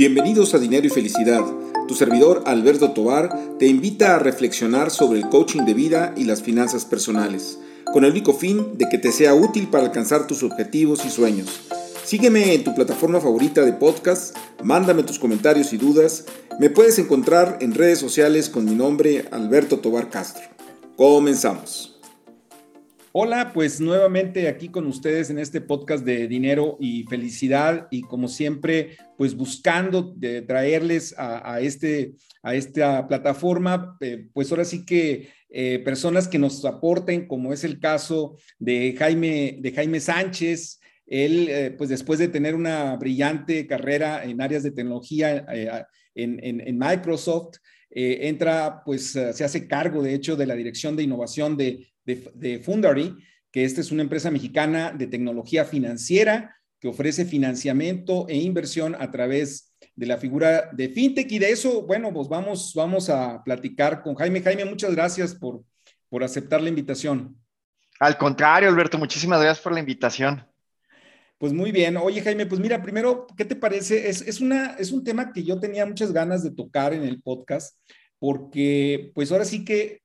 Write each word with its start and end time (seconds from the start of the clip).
Bienvenidos 0.00 0.54
a 0.54 0.58
Dinero 0.58 0.86
y 0.86 0.88
Felicidad. 0.88 1.44
Tu 1.86 1.94
servidor 1.94 2.44
Alberto 2.46 2.92
Tobar 2.92 3.38
te 3.58 3.66
invita 3.66 4.16
a 4.16 4.18
reflexionar 4.18 4.90
sobre 4.90 5.18
el 5.18 5.28
coaching 5.28 5.66
de 5.66 5.74
vida 5.74 6.14
y 6.16 6.24
las 6.24 6.40
finanzas 6.40 6.86
personales, 6.86 7.58
con 7.92 8.06
el 8.06 8.12
único 8.12 8.32
fin 8.32 8.78
de 8.78 8.88
que 8.88 8.96
te 8.96 9.12
sea 9.12 9.34
útil 9.34 9.68
para 9.68 9.84
alcanzar 9.84 10.26
tus 10.26 10.42
objetivos 10.42 11.04
y 11.04 11.10
sueños. 11.10 11.60
Sígueme 12.02 12.54
en 12.54 12.64
tu 12.64 12.74
plataforma 12.74 13.20
favorita 13.20 13.62
de 13.62 13.74
podcast, 13.74 14.34
mándame 14.64 15.02
tus 15.02 15.18
comentarios 15.18 15.74
y 15.74 15.76
dudas. 15.76 16.24
Me 16.58 16.70
puedes 16.70 16.98
encontrar 16.98 17.58
en 17.60 17.74
redes 17.74 17.98
sociales 17.98 18.48
con 18.48 18.64
mi 18.64 18.74
nombre 18.74 19.28
Alberto 19.32 19.80
Tobar 19.80 20.08
Castro. 20.08 20.44
Comenzamos. 20.96 21.99
Hola, 23.12 23.50
pues 23.52 23.80
nuevamente 23.80 24.46
aquí 24.46 24.68
con 24.68 24.86
ustedes 24.86 25.30
en 25.30 25.40
este 25.40 25.60
podcast 25.60 26.04
de 26.04 26.28
dinero 26.28 26.76
y 26.78 27.02
felicidad 27.08 27.88
y 27.90 28.02
como 28.02 28.28
siempre, 28.28 28.96
pues 29.18 29.34
buscando 29.34 30.14
traerles 30.46 31.12
a, 31.18 31.60
este, 31.60 32.12
a 32.40 32.54
esta 32.54 33.08
plataforma, 33.08 33.96
eh, 34.00 34.28
pues 34.32 34.52
ahora 34.52 34.64
sí 34.64 34.84
que 34.84 35.28
eh, 35.48 35.80
personas 35.84 36.28
que 36.28 36.38
nos 36.38 36.64
aporten, 36.64 37.26
como 37.26 37.52
es 37.52 37.64
el 37.64 37.80
caso 37.80 38.36
de 38.60 38.94
Jaime, 38.96 39.58
de 39.60 39.72
Jaime 39.72 39.98
Sánchez. 39.98 40.78
Él, 41.04 41.48
eh, 41.48 41.74
pues 41.76 41.90
después 41.90 42.20
de 42.20 42.28
tener 42.28 42.54
una 42.54 42.94
brillante 42.94 43.66
carrera 43.66 44.22
en 44.22 44.40
áreas 44.40 44.62
de 44.62 44.70
tecnología 44.70 45.44
en, 46.14 46.78
Microsoft, 46.78 47.56
entra, 47.90 48.84
pues 48.84 49.10
se 49.10 49.42
hace 49.42 49.66
cargo, 49.66 50.00
de 50.00 50.14
hecho, 50.14 50.36
de 50.36 50.46
la 50.46 50.54
dirección 50.54 50.94
de 50.94 51.02
innovación 51.02 51.56
de 51.56 51.89
de, 52.04 52.60
Fundary, 52.64 53.16
que 53.50 53.64
esta 53.64 53.80
es 53.80 53.90
una 53.90 54.02
empresa 54.02 54.30
mexicana 54.30 54.92
de 54.92 55.06
tecnología 55.06 55.64
financiera 55.64 56.56
que 56.78 56.88
ofrece 56.88 57.24
financiamiento 57.24 58.26
e 58.28 58.36
inversión 58.36 58.96
a 58.98 59.10
través 59.10 59.74
de 59.94 60.06
la 60.06 60.16
figura 60.16 60.70
de 60.72 60.88
FinTech. 60.88 61.30
Y 61.30 61.38
de 61.38 61.50
eso, 61.50 61.82
bueno, 61.82 62.12
pues 62.12 62.28
vamos, 62.28 62.72
vamos 62.74 63.10
a 63.10 63.42
platicar 63.44 64.02
con 64.02 64.14
Jaime. 64.14 64.40
Jaime, 64.40 64.64
muchas 64.64 64.94
gracias 64.94 65.34
por, 65.34 65.62
por 66.08 66.24
aceptar 66.24 66.62
la 66.62 66.70
invitación. 66.70 67.36
Al 67.98 68.16
contrario, 68.16 68.70
Alberto, 68.70 68.96
muchísimas 68.96 69.40
gracias 69.40 69.62
por 69.62 69.72
la 69.72 69.80
invitación. 69.80 70.42
Pues 71.36 71.52
muy 71.52 71.72
bien. 71.72 71.96
Oye, 71.96 72.20
Jaime, 72.20 72.46
pues 72.46 72.60
mira, 72.60 72.82
primero, 72.82 73.26
¿qué 73.36 73.46
te 73.46 73.56
parece? 73.56 74.08
Es, 74.08 74.20
es, 74.22 74.40
una, 74.40 74.76
es 74.78 74.92
un 74.92 75.04
tema 75.04 75.32
que 75.32 75.42
yo 75.42 75.58
tenía 75.58 75.86
muchas 75.86 76.12
ganas 76.12 76.42
de 76.42 76.50
tocar 76.50 76.92
en 76.92 77.02
el 77.02 77.22
podcast, 77.22 77.78
porque 78.18 79.10
pues 79.14 79.32
ahora 79.32 79.46
sí 79.46 79.64
que 79.64 79.99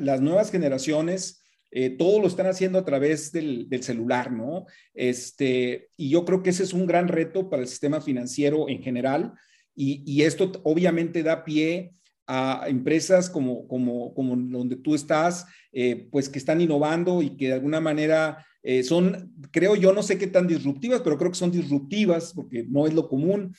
las 0.00 0.20
nuevas 0.20 0.50
generaciones 0.50 1.42
eh, 1.70 1.90
todo 1.90 2.20
lo 2.20 2.28
están 2.28 2.46
haciendo 2.46 2.78
a 2.78 2.84
través 2.84 3.30
del, 3.30 3.68
celular, 3.82 4.32
¿no? 4.32 4.64
Este, 4.94 5.90
y 5.96 6.08
yo 6.08 6.24
creo 6.24 6.42
que 6.42 6.50
ese 6.50 6.62
es 6.62 6.72
un 6.72 6.86
gran 6.86 7.08
reto 7.08 7.50
para 7.50 7.62
el 7.62 7.68
sistema 7.68 8.00
financiero 8.00 8.68
en 8.68 8.82
general 8.82 9.34
y, 9.74 10.22
esto 10.22 10.50
obviamente 10.64 11.22
da 11.22 11.44
pie 11.44 11.92
a 12.26 12.64
empresas 12.66 13.30
como, 13.30 13.68
como, 13.68 14.12
como 14.12 14.34
donde 14.34 14.76
tú 14.76 14.94
estás, 14.94 15.46
eh, 15.72 16.08
pues 16.10 16.28
que 16.28 16.38
están 16.38 16.60
innovando 16.60 17.22
y 17.22 17.36
que 17.36 17.46
de 17.48 17.52
alguna 17.52 17.80
manera 17.80 18.44
eh, 18.62 18.82
son, 18.82 19.32
creo 19.52 19.76
yo, 19.76 19.92
no 19.92 20.02
sé 20.02 20.18
qué 20.18 20.26
tan 20.26 20.48
disruptivas, 20.48 21.00
pero 21.02 21.16
creo 21.16 21.30
que 21.30 21.38
son 21.38 21.52
disruptivas 21.52 22.32
porque 22.34 22.64
no 22.68 22.86
es 22.86 22.94
lo 22.94 23.08
común. 23.08 23.54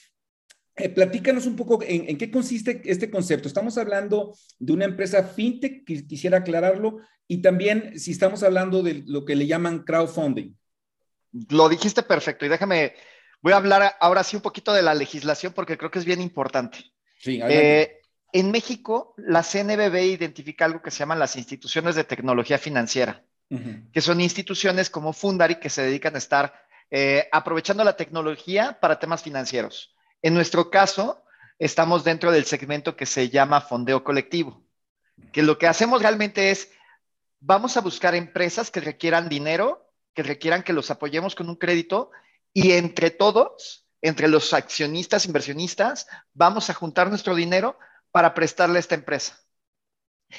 Platícanos 0.88 1.46
un 1.46 1.58
poco 1.58 1.84
en, 1.84 2.08
en, 2.08 2.18
qué 2.18 2.32
consiste 2.32 2.82
este 2.86 3.10
concepto. 3.10 3.50
Estamos 3.50 3.78
hablando 3.78 4.34
de 4.58 4.72
una 4.72 4.86
empresa 4.86 5.24
fintech, 5.24 5.84
quisiera 5.86 6.38
aclararlo, 6.38 7.00
y 7.28 7.42
también 7.42 8.00
si 8.00 8.12
estamos 8.12 8.42
hablando 8.44 8.82
de 8.82 9.04
lo 9.06 9.26
que 9.26 9.36
le 9.36 9.48
llaman 9.48 9.84
crowdfunding. 9.84 10.56
Lo 11.50 11.70
dijiste 11.70 12.02
perfecto 12.02 12.46
y 12.46 12.50
déjame, 12.50 12.94
voy 13.42 13.54
a 13.54 13.58
hablar 13.58 13.96
ahora 14.00 14.24
sí 14.24 14.36
un 14.36 14.42
poquito 14.42 14.74
de 14.74 14.82
la 14.82 14.96
legislación 14.96 15.54
porque 15.54 15.78
creo 15.78 15.92
que 15.92 16.00
es 16.00 16.06
bien 16.06 16.22
importante. 16.22 16.80
Sí, 17.20 17.40
eh, 17.44 18.00
en 18.32 18.52
México, 18.52 19.14
la 19.18 19.44
CNBB 19.44 20.06
identifica 20.06 20.66
algo 20.66 20.82
que 20.82 20.92
se 20.92 21.00
llaman 21.00 21.20
las 21.20 21.36
instituciones 21.36 21.96
de 21.96 22.04
tecnología 22.04 22.58
financiera, 22.58 23.24
que 23.92 24.02
son 24.02 24.22
instituciones 24.22 24.90
como 24.90 25.14
Fundari 25.14 25.56
que 25.56 25.70
se 25.70 25.82
dedican 25.82 26.16
a 26.16 26.20
estar 26.20 26.54
eh, 26.92 27.28
aprovechando 27.32 27.84
la 27.84 27.96
tecnología 27.96 28.78
para 28.80 29.00
temas 29.00 29.24
financieros. 29.24 29.96
En 30.22 30.34
nuestro 30.34 30.70
caso, 30.70 31.24
estamos 31.58 32.04
dentro 32.04 32.32
del 32.32 32.46
segmento 32.46 32.96
que 32.96 33.06
se 33.06 33.30
llama 33.30 33.62
fondeo 33.62 34.04
colectivo, 34.04 34.64
que 35.32 35.44
lo 35.44 35.58
que 35.58 35.68
hacemos 35.68 36.02
realmente 36.02 36.52
es 36.52 36.72
vamos 37.40 37.78
a 37.78 37.82
buscar 37.82 38.16
empresas 38.16 38.72
que 38.72 38.82
requieran 38.82 39.30
dinero, 39.30 39.92
que 40.14 40.24
requieran 40.24 40.64
que 40.64 40.74
los 40.74 40.92
apoyemos 40.92 41.36
con 41.36 41.50
un 41.50 41.56
crédito 41.56 42.12
y 42.54 42.74
entre 42.74 43.12
todos, 43.12 43.88
entre 44.02 44.28
los 44.28 44.54
accionistas, 44.54 45.26
inversionistas, 45.26 46.08
vamos 46.34 46.70
a 46.70 46.74
juntar 46.74 47.10
nuestro 47.10 47.36
dinero 47.36 47.78
para 48.12 48.34
prestarle 48.34 48.78
a 48.78 48.80
esta 48.80 48.96
empresa. 48.96 49.40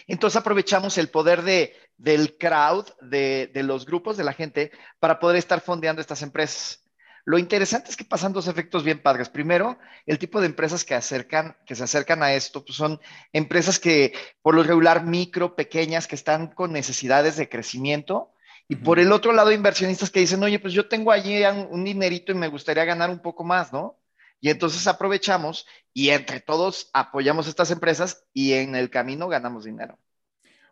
Entonces 0.06 0.36
aprovechamos 0.36 0.98
el 0.98 1.08
poder 1.08 1.42
de, 1.42 1.74
del 1.96 2.36
crowd, 2.36 2.86
de, 3.00 3.50
los 3.54 3.86
grupos, 3.86 4.16
de 4.16 4.24
la 4.24 4.32
gente, 4.32 4.70
para 4.98 5.18
poder 5.18 5.36
estar 5.36 5.60
fondeando 5.60 6.00
estas 6.00 6.22
empresas. 6.22 6.82
Lo 7.24 7.38
interesante 7.38 7.90
es 7.90 7.96
que 7.96 8.04
pasan 8.04 8.32
dos 8.32 8.48
efectos 8.48 8.84
bien 8.84 9.00
padres. 9.02 9.28
Primero, 9.28 9.78
el 10.06 10.18
tipo 10.18 10.40
de 10.40 10.46
empresas 10.46 10.84
que, 10.84 10.94
acercan, 10.94 11.56
que 11.66 11.74
se 11.74 11.84
acercan 11.84 12.22
a 12.22 12.34
esto 12.34 12.64
pues 12.64 12.76
son 12.76 13.00
empresas 13.32 13.78
que 13.78 14.12
por 14.42 14.54
lo 14.54 14.62
regular 14.62 15.04
micro, 15.04 15.54
pequeñas, 15.54 16.06
que 16.06 16.16
están 16.16 16.48
con 16.48 16.72
necesidades 16.72 17.36
de 17.36 17.48
crecimiento. 17.48 18.32
Y 18.68 18.76
por 18.76 19.00
el 19.00 19.10
otro 19.10 19.32
lado, 19.32 19.50
inversionistas 19.50 20.10
que 20.10 20.20
dicen, 20.20 20.42
oye, 20.44 20.60
pues 20.60 20.72
yo 20.72 20.88
tengo 20.88 21.10
allí 21.10 21.42
un 21.70 21.84
dinerito 21.84 22.30
y 22.30 22.36
me 22.36 22.48
gustaría 22.48 22.84
ganar 22.84 23.10
un 23.10 23.18
poco 23.18 23.42
más, 23.42 23.72
¿no? 23.72 23.98
Y 24.40 24.48
entonces 24.48 24.86
aprovechamos 24.86 25.66
y 25.92 26.10
entre 26.10 26.40
todos 26.40 26.88
apoyamos 26.92 27.46
estas 27.46 27.70
empresas 27.70 28.24
y 28.32 28.52
en 28.52 28.74
el 28.74 28.88
camino 28.88 29.28
ganamos 29.28 29.64
dinero. 29.64 29.98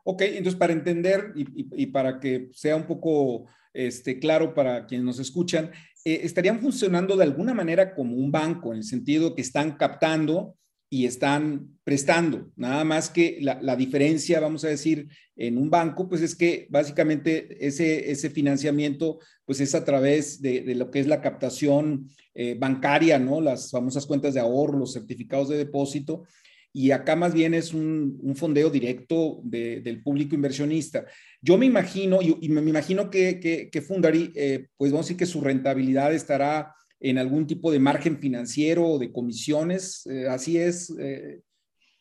Ok, 0.05 0.23
entonces 0.23 0.55
para 0.55 0.73
entender 0.73 1.33
y, 1.35 1.87
para 1.87 2.19
que 2.19 2.49
sea 2.55 2.77
un 2.77 2.87
poco 2.87 3.47
este, 3.75 4.19
claro 4.19 4.55
para 4.55 4.87
quienes 4.87 5.05
nos 5.05 5.19
escuchan, 5.19 5.71
eh, 6.05 6.21
estarían 6.23 6.61
funcionando 6.61 7.17
de 7.17 7.25
alguna 7.25 7.55
manera 7.55 7.95
como 7.95 8.17
un 8.17 8.31
banco, 8.31 8.73
en 8.73 8.79
el 8.79 8.85
sentido 8.85 9.35
que 9.35 9.43
están 9.43 9.77
captando 9.77 10.57
y 10.91 11.05
están 11.05 11.79
prestando. 11.85 12.51
Nada 12.57 12.83
más 12.85 13.11
que 13.11 13.39
la, 13.41 13.77
diferencia, 13.77 14.41
vamos 14.41 14.65
a 14.65 14.69
decir, 14.69 15.09
en 15.37 15.59
un 15.59 15.69
banco, 15.69 16.09
pues 16.09 16.23
es 16.23 16.35
que 16.35 16.67
básicamente 16.71 17.67
ese, 17.67 18.11
ese 18.11 18.31
financiamiento, 18.31 19.19
pues 19.45 19.61
es 19.61 19.75
a 19.75 19.85
través 19.85 20.41
de, 20.41 20.75
lo 20.75 20.91
que 20.91 21.01
es 21.01 21.07
la 21.07 21.21
captación 21.21 22.09
eh, 22.35 22.57
bancaria, 22.59 23.19
¿no? 23.19 23.41
Las 23.41 23.71
famosas 23.71 24.07
cuentas 24.07 24.35
de 24.35 24.41
ahorro, 24.41 24.79
los 24.79 24.95
certificados 24.95 25.49
de 25.51 25.59
depósito. 25.59 26.25
Y 26.73 26.91
acá 26.91 27.17
más 27.17 27.33
bien 27.33 27.55
es 27.55 27.73
un, 27.73 28.35
fondeo 28.37 28.71
directo 28.71 29.41
del 29.43 30.03
público 30.03 30.35
inversionista. 30.35 31.07
Yo 31.41 31.57
me 31.57 31.67
imagino, 31.67 32.21
y, 32.21 32.49
me, 32.49 32.61
imagino 32.61 33.11
que, 33.11 33.41
que, 33.41 33.83
Fundari, 33.83 34.33
eh, 34.35 34.69
pues 34.77 34.93
vamos 34.93 35.07
a 35.07 35.09
decir 35.09 35.17
que 35.17 35.27
su 35.27 35.41
rentabilidad 35.41 36.13
estará 36.13 36.75
en 37.01 37.19
algún 37.19 37.47
tipo 37.47 37.71
de 37.73 37.79
margen 37.79 38.19
financiero 38.19 38.87
o 38.87 38.99
de 38.99 39.13
comisiones. 39.13 40.07
Eh, 40.07 40.29
así 40.29 40.59
es, 40.59 40.95
eh, 40.99 41.41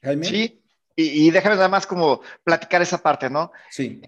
Jaime. 0.01 0.25
Sí, 0.25 0.61
y, 0.95 1.29
déjame 1.31 1.55
nada 1.55 1.69
más 1.69 1.87
como 1.87 2.21
platicar 2.43 2.81
esa 2.81 2.97
parte, 2.97 3.29
¿no? 3.29 3.51
Sí. 3.69 4.01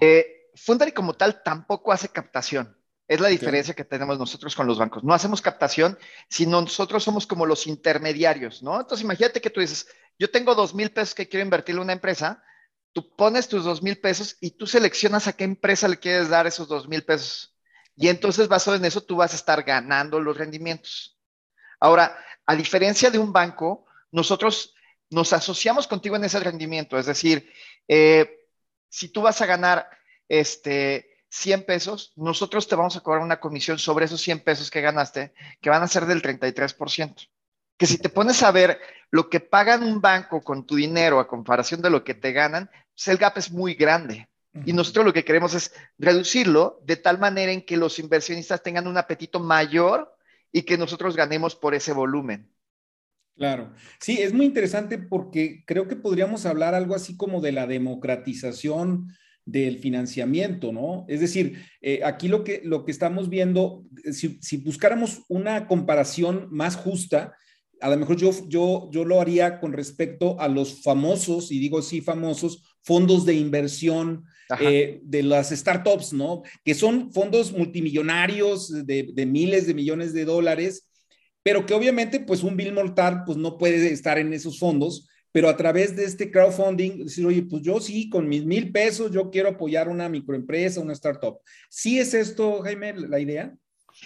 Fundari 0.56 0.92
como 0.92 1.14
tal 1.14 1.42
tampoco 1.42 1.92
hace 1.92 2.10
captación. 2.10 2.76
Es 3.10 3.20
la 3.20 3.30
diferencia 3.30 3.74
que 3.74 3.84
tenemos 3.84 4.20
nosotros 4.20 4.56
con 4.56 4.68
los 4.68 4.78
bancos. 4.78 5.04
No 5.04 5.16
hacemos 5.16 5.42
captación, 5.42 5.98
sino 6.30 6.62
nosotros 6.62 7.04
somos 7.04 7.26
como 7.26 7.48
los 7.48 7.66
intermediarios, 7.66 8.62
¿no? 8.62 8.80
Entonces 8.80 9.04
imagínate 9.04 9.42
que 9.42 9.50
tú 9.50 9.62
dices, 9.62 9.88
yo 10.20 10.30
tengo 10.30 10.54
dos 10.54 10.76
mil 10.76 10.92
pesos 10.92 11.16
que 11.16 11.30
quiero 11.30 11.46
invertirle 11.46 11.80
en 11.80 11.86
una 11.86 11.94
empresa, 11.94 12.44
tú 12.92 13.16
pones 13.16 13.48
tus 13.48 13.64
dos 13.64 13.82
mil 13.82 13.98
pesos 14.00 14.38
y 14.42 14.52
tú 14.52 14.68
seleccionas 14.68 15.28
a 15.28 15.34
qué 15.34 15.46
empresa 15.46 15.88
le 15.88 15.98
quieres 15.98 16.28
dar 16.28 16.46
esos 16.46 16.68
dos 16.68 16.88
mil 16.90 17.04
pesos. 17.04 17.56
Y 17.96 18.10
entonces 18.10 18.50
basado 18.50 18.76
en 18.76 18.86
eso 18.86 19.02
tú 19.02 19.16
vas 19.16 19.32
a 19.32 19.38
estar 19.38 19.64
ganando 19.64 20.20
los 20.20 20.38
rendimientos. 20.38 21.18
Ahora, 21.80 22.18
a 22.46 22.56
diferencia 22.56 23.10
de 23.10 23.18
un 23.18 23.32
banco, 23.32 23.86
nosotros 24.12 24.76
nos 25.10 25.32
asociamos 25.32 25.88
contigo 25.88 26.18
en 26.18 26.26
ese 26.26 26.40
rendimiento. 26.40 27.00
Es 27.00 27.06
decir, 27.06 27.50
eh, 27.88 28.48
si 28.90 29.10
tú 29.10 29.22
vas 29.22 29.42
a 29.42 29.46
ganar 29.46 29.90
este, 30.28 31.24
100 31.30 31.66
pesos, 31.66 32.12
nosotros 32.18 32.68
te 32.68 32.76
vamos 32.76 32.98
a 32.98 33.02
cobrar 33.02 33.24
una 33.24 33.40
comisión 33.40 33.80
sobre 33.80 34.06
esos 34.06 34.22
100 34.22 34.42
pesos 34.42 34.70
que 34.70 34.82
ganaste, 34.82 35.34
que 35.62 35.70
van 35.70 35.84
a 35.84 35.88
ser 35.88 36.06
del 36.06 36.22
33% 36.22 37.30
que 37.80 37.88
si 37.88 37.98
te 37.98 38.10
pones 38.10 38.44
a 38.44 38.52
ver 38.52 38.78
lo 39.10 39.30
que 39.30 39.40
pagan 39.40 39.84
un 39.84 40.02
banco 40.02 40.42
con 40.42 40.68
tu 40.68 40.76
dinero 40.76 41.20
a 41.20 41.28
comparación 41.28 41.82
de 41.82 41.90
lo 41.90 42.04
que 42.04 42.14
te 42.14 42.34
ganan, 42.34 42.70
pues 42.94 43.08
el 43.08 43.18
gap 43.18 43.38
es 43.38 43.52
muy 43.52 43.74
grande. 43.74 44.28
Y 44.66 44.74
nosotros 44.74 45.06
lo 45.06 45.14
que 45.14 45.24
queremos 45.24 45.54
es 45.54 45.72
reducirlo 45.98 46.82
de 46.84 46.98
tal 46.98 47.20
manera 47.20 47.54
en 47.54 47.66
que 47.66 47.78
los 47.78 47.98
inversionistas 47.98 48.62
tengan 48.62 48.88
un 48.88 48.98
apetito 48.98 49.40
mayor 49.40 50.14
y 50.52 50.64
que 50.64 50.78
nosotros 50.78 51.16
ganemos 51.16 51.56
por 51.56 51.74
ese 51.74 51.94
volumen. 51.94 52.52
Claro, 53.38 53.74
sí, 54.02 54.18
es 54.18 54.34
muy 54.34 54.46
interesante 54.46 54.98
porque 54.98 55.64
creo 55.66 55.88
que 55.88 55.96
podríamos 55.96 56.46
hablar 56.46 56.76
algo 56.76 56.96
así 56.96 57.16
como 57.16 57.40
de 57.40 57.54
la 57.54 57.68
democratización 57.68 59.08
del 59.46 59.80
financiamiento, 59.80 60.74
¿no? 60.74 61.06
Es 61.08 61.22
decir, 61.22 61.64
eh, 61.80 62.02
aquí 62.04 62.28
lo 62.28 62.44
que, 62.44 62.62
lo 62.66 62.84
que 62.84 62.92
estamos 62.92 63.30
viendo, 63.30 63.86
si, 64.12 64.38
si 64.42 64.58
buscáramos 64.58 65.22
una 65.30 65.68
comparación 65.68 66.50
más 66.52 66.76
justa, 66.76 67.36
a 67.82 67.90
lo 67.90 67.98
mejor 67.98 68.18
yo, 68.18 68.32
yo, 68.48 68.90
yo 68.92 69.06
lo 69.06 69.22
haría 69.22 69.60
con 69.60 69.74
respecto 69.74 70.40
a 70.40 70.48
los 70.48 70.82
famosos, 70.82 71.52
y 71.52 71.60
digo 71.60 71.82
sí, 71.82 72.02
famosos, 72.02 72.64
fondos 72.84 73.26
de 73.26 73.36
inversión 73.36 74.26
eh, 74.60 75.00
de 75.04 75.24
las 75.24 75.50
startups, 75.50 76.14
¿no? 76.14 76.42
Que 76.64 76.74
son 76.74 77.12
fondos 77.12 77.52
multimillonarios 77.52 78.86
de, 78.86 79.10
de, 79.14 79.26
miles 79.26 79.68
de 79.68 79.74
millones 79.74 80.14
de 80.14 80.26
dólares, 80.26 80.88
pero 81.44 81.66
que 81.66 81.74
obviamente, 81.74 82.20
pues 82.20 82.44
un 82.44 82.58
Bill 82.58 82.74
Mortar, 82.74 83.24
pues 83.26 83.38
no 83.38 83.58
puede 83.58 83.92
estar 83.92 84.18
en 84.18 84.34
esos 84.34 84.60
fondos, 84.60 85.08
pero 85.32 85.50
a 85.50 85.56
través 85.56 85.96
de 85.96 86.06
este 86.06 86.32
crowdfunding, 86.32 87.06
decir, 87.06 87.26
oye, 87.26 87.44
pues 87.44 87.62
yo 87.62 87.80
sí, 87.80 88.10
con 88.10 88.28
mis 88.28 88.46
mil 88.46 88.72
pesos, 88.72 89.12
yo 89.12 89.30
quiero 89.30 89.50
apoyar 89.50 89.88
una 89.88 90.10
microempresa, 90.10 90.82
una 90.82 90.94
startup. 90.94 91.40
¿Sí 91.70 92.00
es 92.00 92.14
esto, 92.14 92.62
Jaime, 92.62 92.94
la 92.94 93.20
idea? 93.20 93.56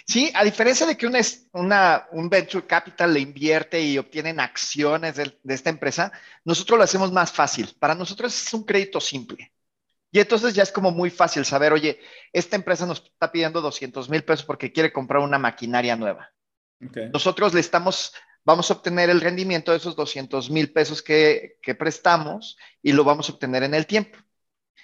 Sí, 0.06 0.30
a 0.34 0.44
diferencia 0.44 0.86
de 0.86 0.96
que 0.96 1.06
una, 1.52 2.06
un 2.12 2.28
venture 2.28 2.66
capital 2.66 3.14
le 3.14 3.20
invierte 3.20 3.80
y 3.80 3.96
obtienen 3.96 4.40
acciones 4.40 5.16
de, 5.16 5.38
esta 5.48 5.70
empresa, 5.70 6.12
nosotros 6.44 6.78
lo 6.78 6.84
hacemos 6.84 7.12
más 7.12 7.32
fácil. 7.32 7.74
Para 7.78 7.94
nosotros 7.94 8.34
es 8.34 8.52
un 8.52 8.64
crédito 8.64 9.00
simple. 9.00 9.52
Y 10.10 10.20
entonces 10.20 10.54
ya 10.54 10.62
es 10.62 10.70
como 10.70 10.90
muy 10.90 11.10
fácil 11.10 11.44
saber, 11.44 11.72
oye, 11.72 11.98
esta 12.32 12.56
empresa 12.56 12.86
nos 12.86 13.02
está 13.02 13.32
pidiendo 13.32 13.60
200 13.60 14.08
mil 14.08 14.22
pesos 14.24 14.44
porque 14.44 14.72
quiere 14.72 14.92
comprar 14.92 15.22
una 15.22 15.38
maquinaria 15.38 15.96
nueva. 15.96 16.30
Nosotros 17.12 17.54
le 17.54 17.60
estamos, 17.60 18.12
vamos 18.44 18.70
a 18.70 18.74
obtener 18.74 19.10
el 19.10 19.20
rendimiento 19.20 19.70
de 19.70 19.78
esos 19.78 19.96
200 19.96 20.50
mil 20.50 20.72
pesos 20.72 21.02
que, 21.02 21.58
prestamos 21.78 22.56
y 22.82 22.92
lo 22.92 23.04
vamos 23.04 23.28
a 23.28 23.32
obtener 23.32 23.62
en 23.62 23.74
el 23.74 23.86
tiempo. 23.86 24.18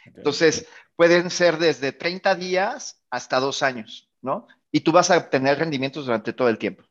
Entonces, 0.07 0.67
pueden 0.97 1.31
ser 1.31 1.59
desde 1.59 1.93
30 1.93 2.35
días 2.35 3.03
hasta 3.11 3.39
dos 3.39 3.63
años, 3.63 4.11
¿no? 4.23 4.49
Y 4.73 4.81
tú 4.81 4.93
vas 4.93 5.11
a 5.11 5.19
obtener 5.19 5.59
rendimientos 5.59 6.07
durante 6.07 6.33
todo 6.33 6.49
el 6.49 6.59
tiempo. 6.59 6.85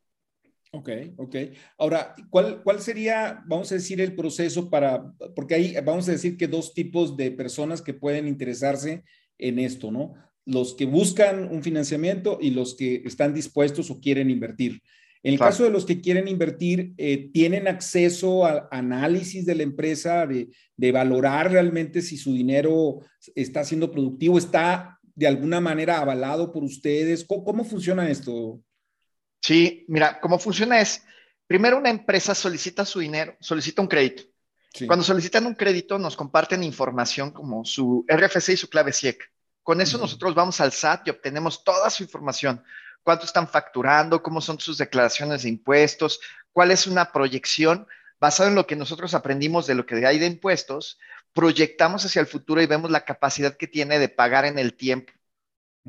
Ok, 0.71 0.89
ok. 1.17 1.35
Ahora, 1.79 2.15
¿cuál, 2.29 2.61
¿cuál 2.61 2.79
sería, 2.79 3.43
vamos 3.47 3.71
a 3.71 3.75
decir, 3.75 3.99
el 4.01 4.15
proceso 4.15 4.69
para, 4.69 5.13
porque 5.35 5.55
hay, 5.55 5.75
vamos 5.83 6.07
a 6.07 6.11
decir 6.11 6.37
que 6.37 6.47
dos 6.47 6.73
tipos 6.73 7.17
de 7.17 7.31
personas 7.31 7.81
que 7.81 7.95
pueden 7.95 8.27
interesarse 8.27 9.03
en 9.39 9.57
esto, 9.57 9.91
¿no? 9.91 10.13
Los 10.45 10.75
que 10.75 10.85
buscan 10.85 11.51
un 11.51 11.63
financiamiento 11.63 12.37
y 12.39 12.51
los 12.51 12.75
que 12.75 13.01
están 13.05 13.33
dispuestos 13.33 13.89
o 13.89 13.99
quieren 13.99 14.29
invertir. 14.29 14.81
En 15.23 15.33
el 15.33 15.39
caso 15.39 15.63
de 15.63 15.69
los 15.69 15.85
que 15.85 15.99
quieren 15.99 16.27
invertir, 16.27 16.93
eh, 16.97 17.29
¿tienen 17.33 17.67
acceso 17.67 18.45
a 18.45 18.69
análisis 18.71 19.45
de 19.45 19.55
la 19.55 19.63
empresa, 19.63 20.25
de, 20.25 20.49
de, 20.77 20.91
valorar 20.93 21.51
realmente 21.51 22.01
si 22.01 22.15
su 22.15 22.33
dinero 22.33 22.99
está 23.35 23.65
siendo 23.65 23.91
productivo, 23.91 24.37
está 24.37 24.98
de 25.19 25.27
alguna 25.27 25.59
manera 25.59 25.99
avalado 25.99 26.49
por 26.49 26.63
ustedes? 26.63 27.25
¿Cómo, 27.25 27.65
funciona 27.65 28.09
esto? 28.09 28.61
Sí, 29.41 29.83
mira, 29.89 30.21
cómo 30.21 30.39
funciona 30.39 30.79
es, 30.79 31.03
primero 31.45 31.77
una 31.77 31.89
empresa 31.89 32.33
solicita 32.33 32.85
su 32.85 32.99
dinero, 32.99 33.35
solicita 33.41 33.81
un 33.81 33.89
crédito. 33.89 34.23
Cuando 34.87 35.03
solicitan 35.03 35.45
un 35.45 35.55
crédito, 35.55 35.99
nos 35.99 36.15
comparten 36.15 36.63
información 36.63 37.31
como 37.31 37.65
su 37.65 38.05
RFC 38.07 38.49
y 38.53 38.57
su 38.57 38.69
clave 38.69 38.93
SIEC. 38.93 39.29
Con 39.61 39.81
eso 39.81 39.97
nosotros 39.97 40.33
vamos 40.33 40.61
al 40.61 40.71
SAT 40.71 41.07
y 41.07 41.09
obtenemos 41.09 41.65
toda 41.65 41.89
su 41.89 42.03
información. 42.03 42.63
Cuánto 43.03 43.25
están 43.25 43.47
facturando, 43.49 44.23
cómo 44.23 44.39
son 44.39 44.57
sus 44.57 44.77
declaraciones 44.77 45.43
de 45.43 45.49
impuestos, 45.49 46.21
cuál 46.53 46.71
es 46.71 46.87
una 46.87 47.11
proyección 47.11 47.87
basado 48.21 48.47
en 48.47 48.55
lo 48.55 48.65
que 48.65 48.77
nosotros 48.77 49.13
aprendimos 49.13 49.67
de 49.67 49.75
lo 49.75 49.85
que 49.85 50.05
hay 50.05 50.17
de 50.17 50.27
impuestos, 50.27 50.97
proyectamos 51.33 52.05
hacia 52.05 52.19
el 52.19 52.27
futuro 52.27 52.61
y 52.61 52.65
vemos 52.65 52.91
la 52.91 53.05
capacidad 53.05 53.57
que 53.57 53.67
tiene 53.67 53.99
de 53.99 54.09
pagar 54.09 54.45
en 54.45 54.59
el 54.59 54.75
tiempo. 54.75 55.13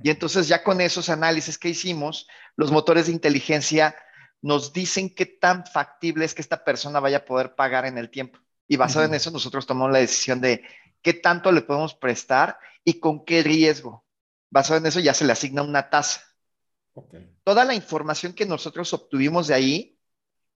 Y 0.02 0.10
entonces 0.10 0.48
ya 0.48 0.62
con 0.62 0.80
esos 0.80 1.08
análisis 1.08 1.58
que 1.58 1.68
hicimos, 1.68 2.26
los 2.56 2.70
motores 2.70 3.06
de 3.06 3.12
inteligencia 3.12 3.96
nos 4.42 4.72
dicen 4.72 5.14
qué 5.14 5.26
tan 5.26 5.66
factible 5.66 6.24
es 6.24 6.34
que 6.34 6.42
esta 6.42 6.64
persona 6.64 7.00
vaya 7.00 7.18
a 7.18 7.24
poder 7.24 7.54
pagar 7.54 7.84
en 7.84 7.98
el 7.98 8.10
tiempo. 8.10 8.38
Y 8.66 8.76
basado 8.76 9.04
en 9.04 9.14
eso, 9.14 9.30
nosotros 9.30 9.66
tomamos 9.66 9.92
la 9.92 9.98
decisión 9.98 10.40
de 10.40 10.62
qué 11.02 11.12
tanto 11.12 11.52
le 11.52 11.62
podemos 11.62 11.94
prestar 11.94 12.58
y 12.84 13.00
con 13.00 13.24
qué 13.24 13.42
riesgo. 13.42 14.06
Basado 14.48 14.78
en 14.78 14.86
eso, 14.86 15.00
ya 15.00 15.12
se 15.12 15.24
le 15.24 15.32
asigna 15.32 15.62
una 15.62 15.90
tasa. 15.90 16.22
Toda 17.44 17.64
la 17.64 17.74
información 17.74 18.32
que 18.32 18.46
nosotros 18.46 18.92
obtuvimos 18.92 19.48
de 19.48 19.54
ahí, 19.54 19.98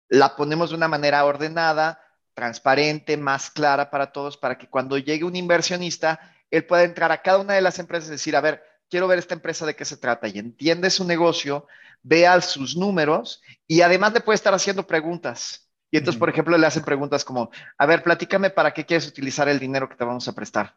la 0.08 0.36
ponemos 0.36 0.70
de 0.70 0.76
una 0.76 0.88
manera 0.88 1.24
ordenada, 1.24 2.00
transparente, 2.34 3.16
más 3.16 3.50
clara 3.50 3.90
para 3.90 4.12
todos, 4.12 4.36
para 4.36 4.58
que 4.58 4.68
cuando 4.68 4.98
llegue 4.98 5.24
un 5.24 5.36
inversionista, 5.36 6.20
él 6.50 6.64
pueda 6.64 6.84
entrar 6.84 7.12
a 7.12 7.22
cada 7.22 7.38
una 7.38 7.54
de 7.54 7.62
las 7.62 7.78
empresas 7.78 8.08
y 8.08 8.12
decir, 8.12 8.36
a 8.36 8.40
ver, 8.40 8.62
quiero 8.88 9.08
ver 9.08 9.18
esta 9.18 9.34
empresa 9.34 9.64
de 9.66 9.74
qué 9.74 9.84
se 9.84 9.96
trata 9.96 10.28
y 10.28 10.38
entiende 10.38 10.90
su 10.90 11.04
negocio, 11.04 11.66
vea 12.02 12.40
sus 12.40 12.76
números 12.76 13.42
y 13.66 13.80
además 13.80 14.12
le 14.12 14.20
puede 14.20 14.36
estar 14.36 14.54
haciendo 14.54 14.86
preguntas. 14.86 15.68
Y 15.90 15.98
entonces, 15.98 16.18
por 16.18 16.30
ejemplo, 16.30 16.56
le 16.56 16.66
hacen 16.66 16.84
preguntas 16.84 17.24
como, 17.24 17.50
a 17.76 17.86
ver, 17.86 18.02
platícame 18.02 18.50
para 18.50 18.72
qué 18.72 18.86
quieres 18.86 19.06
utilizar 19.06 19.48
el 19.48 19.58
dinero 19.58 19.88
que 19.88 19.96
te 19.96 20.04
vamos 20.04 20.26
a 20.26 20.32
prestar. 20.32 20.74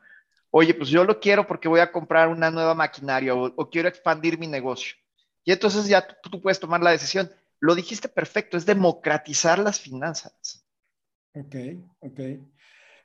Oye, 0.49 0.73
pues 0.73 0.89
yo 0.89 1.03
lo 1.03 1.19
quiero 1.19 1.47
porque 1.47 1.67
voy 1.67 1.79
a 1.79 1.91
comprar 1.91 2.27
una 2.27 2.51
nueva 2.51 2.75
maquinaria 2.75 3.33
o, 3.33 3.69
quiero 3.69 3.87
expandir 3.87 4.37
mi 4.37 4.47
negocio. 4.47 4.95
Y 5.43 5.51
entonces 5.51 5.87
ya 5.87 6.05
tú 6.07 6.41
puedes 6.41 6.59
tomar 6.59 6.81
la 6.81 6.91
decisión. 6.91 7.31
Lo 7.59 7.75
dijiste 7.75 8.09
perfecto, 8.09 8.57
es 8.57 8.65
democratizar 8.65 9.59
las 9.59 9.79
finanzas. 9.79 10.64
Ok, 11.35 11.55
ok. 11.99 12.19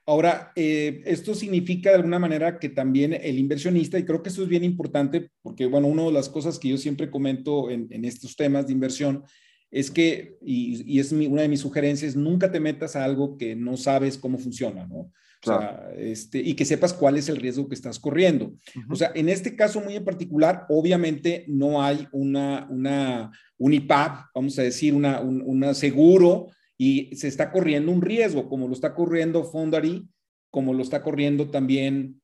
Ahora, 0.05 0.51
eh, 0.55 1.03
esto 1.05 1.35
significa 1.35 1.89
de 1.89 1.97
alguna 1.97 2.17
manera 2.17 2.57
que 2.57 2.69
también 2.69 3.13
el 3.13 3.37
inversionista, 3.37 3.99
y 3.99 4.05
creo 4.05 4.23
que 4.23 4.29
esto 4.29 4.41
es 4.41 4.49
bien 4.49 4.63
importante, 4.63 5.29
porque, 5.41 5.65
bueno, 5.65 5.87
una 5.87 6.03
de 6.03 6.11
las 6.11 6.27
cosas 6.27 6.57
que 6.57 6.69
yo 6.69 6.77
siempre 6.77 7.11
comento 7.11 7.69
en, 7.69 8.05
estos 8.05 8.35
temas 8.35 8.67
de 8.67 8.73
inversión 8.73 9.23
es 9.69 9.91
que, 9.91 10.37
y, 10.41 10.99
es 10.99 11.11
una 11.11 11.43
de 11.43 11.47
mis 11.47 11.59
sugerencias, 11.59 12.15
nunca 12.15 12.51
te 12.51 12.59
metas 12.59 12.95
a 12.95 13.03
algo 13.03 13.37
que 13.37 13.55
no 13.55 13.77
sabes 13.77 14.17
cómo 14.17 14.37
funciona, 14.37 14.87
¿no? 14.87 15.11
O 15.43 15.43
sea, 15.43 15.89
este, 15.97 16.39
y 16.39 16.53
que 16.53 16.65
sepas 16.65 16.93
cuál 16.93 17.17
es 17.17 17.27
el 17.27 17.37
riesgo 17.37 17.67
que 17.67 17.73
estás 17.73 17.97
corriendo. 17.97 18.53
O 18.89 18.95
sea, 18.95 19.11
en 19.15 19.27
este 19.27 19.55
caso 19.55 19.81
muy 19.81 19.95
en 19.95 20.05
particular, 20.05 20.65
obviamente 20.69 21.45
no 21.47 21.81
hay 21.81 22.07
una, 22.11 22.67
una, 22.69 23.31
un 23.57 23.73
IPAP, 23.73 24.27
vamos 24.35 24.59
a 24.59 24.63
decir, 24.63 24.93
una, 24.93 25.19
un 25.19 25.41
una 25.43 25.73
seguro 25.73 26.47
y 26.83 27.15
se 27.15 27.27
está 27.27 27.51
corriendo 27.51 27.91
un 27.91 28.01
riesgo, 28.01 28.49
como 28.49 28.67
lo 28.67 28.73
está 28.73 28.95
corriendo 28.95 29.43
Fondary, 29.43 30.09
como 30.49 30.73
lo 30.73 30.81
está 30.81 31.03
corriendo 31.03 31.51
también 31.51 32.19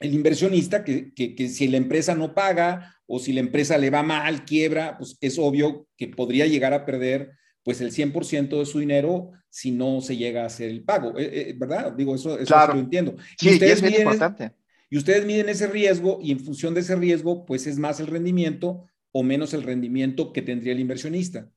el 0.00 0.12
inversionista, 0.12 0.82
que, 0.82 1.14
que, 1.14 1.48
si 1.48 1.68
la 1.68 1.76
empresa 1.76 2.16
no 2.16 2.34
paga 2.34 2.96
o 3.06 3.20
si 3.20 3.32
la 3.32 3.38
empresa 3.38 3.78
le 3.78 3.90
va 3.90 4.02
mal, 4.02 4.44
quiebra, 4.44 4.98
pues 4.98 5.16
es 5.20 5.38
obvio 5.38 5.86
que 5.96 6.08
podría 6.08 6.48
llegar 6.48 6.74
a 6.74 6.84
perder 6.84 7.30
pues 7.62 7.80
el 7.80 7.92
100% 7.92 8.58
de 8.58 8.66
su 8.66 8.80
dinero 8.80 9.30
si 9.48 9.70
no 9.70 10.00
se 10.00 10.16
llega 10.16 10.42
a 10.42 10.46
hacer 10.46 10.68
el 10.68 10.82
pago, 10.82 11.16
eh, 11.16 11.50
eh, 11.50 11.54
¿verdad? 11.56 11.92
Digo, 11.92 12.16
eso, 12.16 12.36
eso 12.40 12.56
lo 12.74 12.80
entiendo. 12.80 13.14
Sí, 13.38 13.50
y 13.50 13.52
ustedes 13.52 13.84
es 13.84 13.98
importante. 14.00 14.50
Y 14.90 14.98
ustedes 14.98 15.24
miden 15.24 15.48
ese 15.48 15.68
riesgo 15.68 16.18
y 16.20 16.32
en 16.32 16.40
función 16.40 16.74
de 16.74 16.80
ese 16.80 16.96
riesgo, 16.96 17.46
pues 17.46 17.68
es 17.68 17.78
más 17.78 18.00
el 18.00 18.08
rendimiento 18.08 18.84
o 19.12 19.22
menos 19.22 19.54
el 19.54 19.62
rendimiento 19.62 20.32
que 20.32 20.42
tendría 20.42 20.72
el 20.72 20.80
inversionista. 20.80 21.48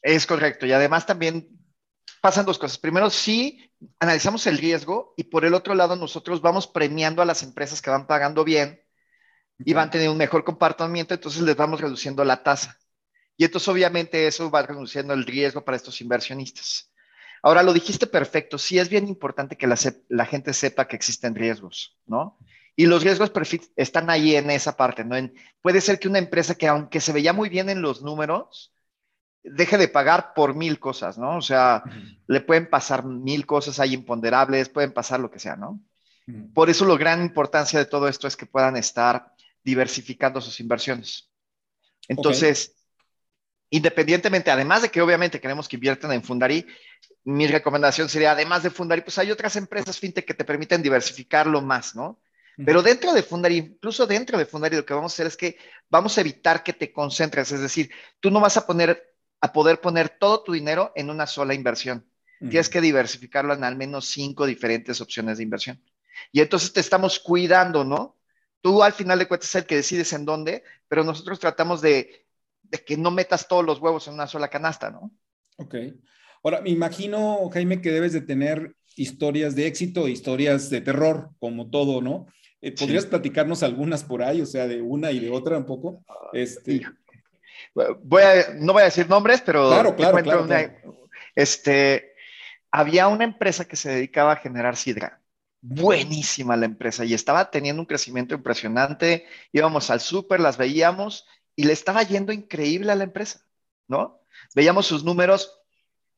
Es 0.00 0.26
correcto. 0.26 0.64
Y 0.64 0.72
además 0.72 1.04
también 1.04 1.61
pasan 2.20 2.46
dos 2.46 2.58
cosas. 2.58 2.78
Primero, 2.78 3.10
sí, 3.10 3.70
analizamos 3.98 4.46
el 4.46 4.58
riesgo 4.58 5.14
y 5.16 5.24
por 5.24 5.44
el 5.44 5.54
otro 5.54 5.74
lado, 5.74 5.96
nosotros 5.96 6.40
vamos 6.40 6.66
premiando 6.66 7.22
a 7.22 7.24
las 7.24 7.42
empresas 7.42 7.82
que 7.82 7.90
van 7.90 8.06
pagando 8.06 8.44
bien 8.44 8.80
y 9.58 9.72
van 9.72 9.88
a 9.88 9.90
tener 9.90 10.08
un 10.08 10.16
mejor 10.16 10.44
comportamiento, 10.44 11.14
entonces 11.14 11.42
les 11.42 11.56
vamos 11.56 11.80
reduciendo 11.80 12.24
la 12.24 12.42
tasa. 12.42 12.78
Y 13.36 13.44
entonces, 13.44 13.68
obviamente, 13.68 14.26
eso 14.26 14.50
va 14.50 14.62
reduciendo 14.62 15.14
el 15.14 15.24
riesgo 15.24 15.64
para 15.64 15.76
estos 15.76 16.00
inversionistas. 16.00 16.92
Ahora, 17.42 17.62
lo 17.62 17.72
dijiste 17.72 18.06
perfecto. 18.06 18.56
Sí 18.56 18.78
es 18.78 18.88
bien 18.88 19.08
importante 19.08 19.56
que 19.56 19.66
la, 19.66 19.76
la 20.08 20.26
gente 20.26 20.52
sepa 20.52 20.86
que 20.86 20.96
existen 20.96 21.34
riesgos, 21.34 21.98
¿no? 22.06 22.38
Y 22.76 22.86
los 22.86 23.02
riesgos 23.02 23.32
están 23.76 24.10
ahí 24.10 24.36
en 24.36 24.50
esa 24.50 24.76
parte, 24.76 25.04
¿no? 25.04 25.16
puede 25.60 25.80
ser 25.80 25.98
que 25.98 26.08
una 26.08 26.18
empresa 26.18 26.54
que, 26.54 26.68
aunque 26.68 27.00
se 27.00 27.12
veía 27.12 27.32
muy 27.32 27.50
bien 27.50 27.68
en 27.68 27.82
los 27.82 28.00
números, 28.02 28.71
deje 29.42 29.76
de 29.78 29.88
pagar 29.88 30.34
por 30.34 30.54
mil 30.54 30.78
cosas, 30.78 31.18
¿no? 31.18 31.36
O 31.36 31.42
sea, 31.42 31.82
le 32.26 32.40
pueden 32.40 32.68
pasar 32.70 33.04
mil 33.04 33.44
cosas, 33.46 33.80
hay 33.80 33.94
imponderables, 33.94 34.68
pueden 34.68 34.92
pasar 34.92 35.20
lo 35.20 35.30
que 35.30 35.38
sea, 35.38 35.56
¿no? 35.56 35.80
Por 36.54 36.70
eso 36.70 36.86
la 36.86 36.96
gran 36.96 37.20
importancia 37.20 37.78
de 37.78 37.86
todo 37.86 38.08
esto 38.08 38.28
es 38.28 38.36
que 38.36 38.46
puedan 38.46 38.76
estar 38.76 39.32
diversificando 39.64 40.40
sus 40.40 40.60
inversiones. 40.60 41.28
Entonces, 42.08 42.76
independientemente, 43.70 44.50
además 44.50 44.82
de 44.82 44.88
que 44.88 45.02
obviamente 45.02 45.40
queremos 45.40 45.68
que 45.68 45.76
inviertan 45.76 46.12
en 46.12 46.22
Fundari, 46.22 46.66
mi 47.24 47.46
recomendación 47.46 48.08
sería, 48.08 48.32
además 48.32 48.62
de 48.62 48.70
Fundari, 48.70 49.02
pues 49.02 49.18
hay 49.18 49.30
otras 49.30 49.56
empresas 49.56 49.98
fintech 49.98 50.24
que 50.24 50.34
te 50.34 50.44
permiten 50.44 50.82
diversificarlo 50.82 51.60
más, 51.60 51.94
¿no? 51.94 52.20
Pero 52.64 52.82
dentro 52.82 53.12
de 53.14 53.22
Fundari, 53.22 53.56
incluso 53.56 54.06
dentro 54.06 54.36
de 54.38 54.44
Fundari, 54.44 54.76
lo 54.76 54.84
que 54.84 54.94
vamos 54.94 55.12
a 55.12 55.14
hacer 55.14 55.26
es 55.26 55.36
que 55.36 55.56
vamos 55.88 56.16
a 56.16 56.20
evitar 56.20 56.62
que 56.62 56.74
te 56.74 56.92
concentres, 56.92 57.50
es 57.50 57.60
decir, 57.60 57.90
tú 58.20 58.30
no 58.30 58.40
vas 58.40 58.56
a 58.56 58.66
poner 58.66 59.11
a 59.42 59.52
poder 59.52 59.80
poner 59.80 60.08
todo 60.08 60.42
tu 60.44 60.52
dinero 60.52 60.92
en 60.94 61.10
una 61.10 61.26
sola 61.26 61.52
inversión. 61.52 62.06
Tienes 62.38 62.68
que 62.68 62.80
diversificarlo 62.80 63.54
en 63.54 63.62
al 63.62 63.76
menos 63.76 64.06
cinco 64.06 64.46
diferentes 64.46 65.00
opciones 65.00 65.38
de 65.38 65.44
inversión. 65.44 65.80
Y 66.32 66.40
entonces 66.40 66.72
te 66.72 66.80
estamos 66.80 67.20
cuidando, 67.20 67.84
¿no? 67.84 68.16
Tú 68.60 68.82
al 68.82 68.92
final 68.92 69.18
de 69.18 69.28
cuentas 69.28 69.48
es 69.48 69.54
el 69.56 69.66
que 69.66 69.76
decides 69.76 70.12
en 70.12 70.24
dónde, 70.24 70.64
pero 70.88 71.04
nosotros 71.04 71.38
tratamos 71.38 71.80
de, 71.80 72.26
que 72.86 72.96
no 72.96 73.10
metas 73.10 73.46
todos 73.46 73.64
los 73.64 73.78
huevos 73.80 74.08
en 74.08 74.14
una 74.14 74.26
sola 74.26 74.48
canasta, 74.48 74.90
¿no? 74.90 75.12
Ok. 75.56 75.74
Ahora, 76.42 76.60
me 76.60 76.70
imagino, 76.70 77.48
Jaime, 77.52 77.80
que 77.80 77.92
debes 77.92 78.12
de 78.12 78.22
tener 78.22 78.74
historias 78.96 79.54
de 79.54 79.66
éxito 79.66 80.08
historias 80.08 80.68
de 80.70 80.80
terror, 80.80 81.30
como 81.38 81.70
todo, 81.70 82.00
¿no? 82.00 82.26
Eh, 82.60 82.72
¿Podrías 82.72 83.06
platicarnos 83.06 83.62
algunas 83.62 84.04
por 84.04 84.22
ahí, 84.22 84.40
o 84.40 84.46
sea, 84.46 84.68
de 84.68 84.82
una 84.82 85.10
y 85.10 85.18
de 85.20 85.30
otra 85.30 85.58
un 85.58 85.66
poco? 85.66 86.04
Este... 86.32 86.82
Voy 87.74 88.22
a, 88.22 88.54
no 88.54 88.72
voy 88.72 88.82
a 88.82 88.86
decir 88.86 89.08
nombres, 89.08 89.40
pero 89.40 89.68
claro, 89.68 89.96
claro, 89.96 90.22
claro, 90.22 90.48
Este, 91.34 92.14
había 92.70 93.08
una 93.08 93.24
empresa 93.24 93.66
que 93.66 93.76
se 93.76 93.90
dedicaba 93.90 94.32
a 94.32 94.36
generar 94.36 94.76
sidra. 94.76 95.20
Buenísima 95.60 96.56
la 96.56 96.66
empresa 96.66 97.04
y 97.04 97.14
estaba 97.14 97.50
teniendo 97.50 97.80
un 97.80 97.86
crecimiento 97.86 98.34
impresionante. 98.34 99.26
Íbamos 99.52 99.90
al 99.90 100.00
súper, 100.00 100.40
las 100.40 100.56
veíamos 100.56 101.26
y 101.54 101.64
le 101.64 101.72
estaba 101.72 102.02
yendo 102.02 102.32
increíble 102.32 102.90
a 102.90 102.96
la 102.96 103.04
empresa, 103.04 103.46
¿no? 103.86 104.22
Veíamos 104.56 104.86
sus 104.86 105.04
números, 105.04 105.60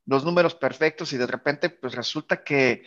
los 0.06 0.24
números 0.24 0.54
perfectos 0.54 1.12
y 1.12 1.18
de 1.18 1.26
repente 1.26 1.68
pues 1.68 1.94
resulta 1.94 2.42
que 2.42 2.84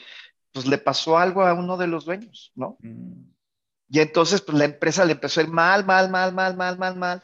pues 0.52 0.66
le 0.66 0.78
pasó 0.78 1.18
algo 1.18 1.44
a 1.44 1.54
uno 1.54 1.78
de 1.78 1.88
los 1.88 2.06
dueños, 2.06 2.52
¿no? 2.56 2.78
Mm. 2.80 3.24
Y 3.90 4.00
entonces 4.00 4.42
pues 4.42 4.58
la 4.58 4.66
empresa 4.66 5.06
le 5.06 5.12
empezó 5.12 5.40
a 5.40 5.44
ir 5.44 5.50
mal, 5.50 5.86
mal, 5.86 6.10
mal, 6.10 6.34
mal, 6.34 6.56
mal, 6.56 6.78
mal, 6.78 6.96
mal. 6.96 7.24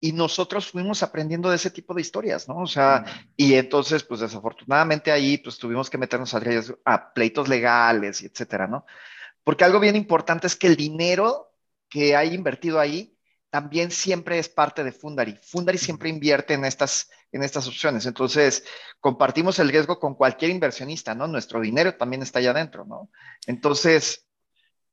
Y 0.00 0.12
nosotros 0.12 0.70
fuimos 0.70 1.02
aprendiendo 1.02 1.50
de 1.50 1.56
ese 1.56 1.70
tipo 1.70 1.92
de 1.92 2.00
historias, 2.00 2.48
¿no? 2.48 2.56
O 2.58 2.66
sea, 2.66 3.04
mm. 3.06 3.28
y 3.36 3.54
entonces 3.54 4.02
pues 4.02 4.20
desafortunadamente 4.20 5.12
ahí 5.12 5.38
pues 5.38 5.58
tuvimos 5.58 5.90
que 5.90 5.98
meternos 5.98 6.34
a, 6.34 6.40
a 6.84 7.12
pleitos 7.12 7.48
legales 7.48 8.22
y 8.22 8.26
etcétera, 8.26 8.66
¿no? 8.66 8.86
Porque 9.44 9.64
algo 9.64 9.80
bien 9.80 9.96
importante 9.96 10.46
es 10.46 10.56
que 10.56 10.66
el 10.66 10.76
dinero 10.76 11.52
que 11.88 12.16
hay 12.16 12.34
invertido 12.34 12.80
ahí 12.80 13.16
también 13.50 13.90
siempre 13.90 14.38
es 14.38 14.48
parte 14.48 14.84
de 14.84 14.92
Fundary. 14.92 15.36
Fundary 15.42 15.76
siempre 15.76 16.08
invierte 16.08 16.54
en 16.54 16.64
estas, 16.64 17.10
en 17.32 17.42
estas 17.42 17.66
opciones. 17.66 18.06
Entonces, 18.06 18.64
compartimos 19.00 19.58
el 19.58 19.68
riesgo 19.68 19.98
con 19.98 20.14
cualquier 20.14 20.52
inversionista, 20.52 21.14
¿no? 21.14 21.26
Nuestro 21.26 21.60
dinero 21.60 21.96
también 21.96 22.22
está 22.22 22.38
allá 22.38 22.52
adentro, 22.52 22.84
¿no? 22.84 23.10
Entonces, 23.46 24.24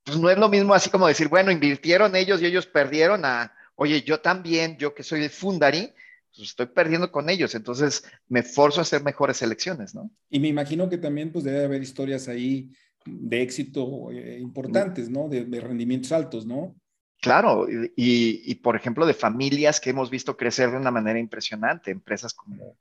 pues 0.03 0.17
no 0.17 0.29
es 0.29 0.37
lo 0.37 0.49
mismo 0.49 0.73
así 0.73 0.89
como 0.89 1.07
decir, 1.07 1.27
bueno, 1.27 1.51
invirtieron 1.51 2.15
ellos 2.15 2.41
y 2.41 2.47
ellos 2.47 2.65
perdieron 2.65 3.25
a, 3.25 3.53
oye, 3.77 4.03
yo 4.03 4.19
también, 4.19 4.77
yo 4.77 4.93
que 4.93 5.03
soy 5.03 5.21
de 5.21 5.29
Fundary, 5.29 5.93
pues 6.35 6.49
estoy 6.49 6.67
perdiendo 6.67 7.11
con 7.11 7.29
ellos, 7.29 7.55
entonces 7.55 8.03
me 8.27 8.43
forzo 8.43 8.79
a 8.79 8.83
hacer 8.83 9.03
mejores 9.03 9.41
elecciones, 9.41 9.95
¿no? 9.95 10.11
Y 10.29 10.39
me 10.39 10.49
imagino 10.49 10.89
que 10.89 10.97
también 10.97 11.31
pues 11.31 11.45
debe 11.45 11.63
haber 11.63 11.81
historias 11.81 12.27
ahí 12.27 12.69
de 13.05 13.41
éxito 13.41 14.11
eh, 14.11 14.37
importantes, 14.39 15.09
¿no? 15.09 15.29
de 15.29 15.61
rendimientos 15.61 16.11
altos, 16.11 16.45
¿no? 16.45 16.75
Claro, 17.19 17.67
y, 17.69 18.55
por 18.55 18.75
ejemplo 18.75 19.05
de 19.05 19.13
familias 19.13 19.79
que 19.79 19.89
hemos 19.89 20.09
visto 20.09 20.37
crecer 20.37 20.71
de 20.71 20.77
una 20.77 20.91
manera 20.91 21.17
impresionante, 21.17 21.89
empresas 21.89 22.33
como 22.33 22.77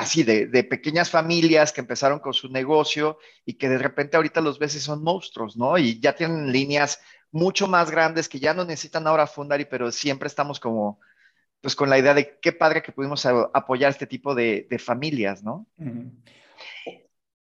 así 0.00 0.22
de, 0.22 0.64
pequeñas 0.64 1.10
familias 1.10 1.72
que 1.72 1.80
empezaron 1.80 2.20
con 2.20 2.32
su 2.32 2.48
negocio 2.48 3.18
y 3.44 3.54
que 3.54 3.68
de 3.68 3.78
repente 3.78 4.16
ahorita 4.16 4.40
los 4.40 4.58
y 4.60 4.68
son 4.80 5.02
monstruos, 5.02 5.56
¿no? 5.56 5.76
Y 5.78 6.00
ya 6.00 6.14
tienen 6.14 6.50
líneas 6.50 7.00
mucho 7.30 7.68
más 7.68 7.90
grandes 7.90 8.28
que 8.28 8.40
ya 8.40 8.54
no 8.54 8.64
necesitan 8.64 9.06
ahora 9.06 9.26
Fundari, 9.26 9.66
pero 9.66 9.92
siempre 9.92 10.26
estamos 10.26 10.58
como, 10.58 11.00
pues 11.60 11.76
con 11.76 11.90
la 11.90 11.98
idea 11.98 12.14
de 12.14 12.38
qué 12.40 12.52
padre 12.52 12.82
que 12.82 12.92
pudimos 12.92 13.26
apoyar 13.26 13.90
este 13.90 14.06
tipo 14.06 14.34
de, 14.34 14.66
familias, 14.78 15.42
¿no? 15.42 15.66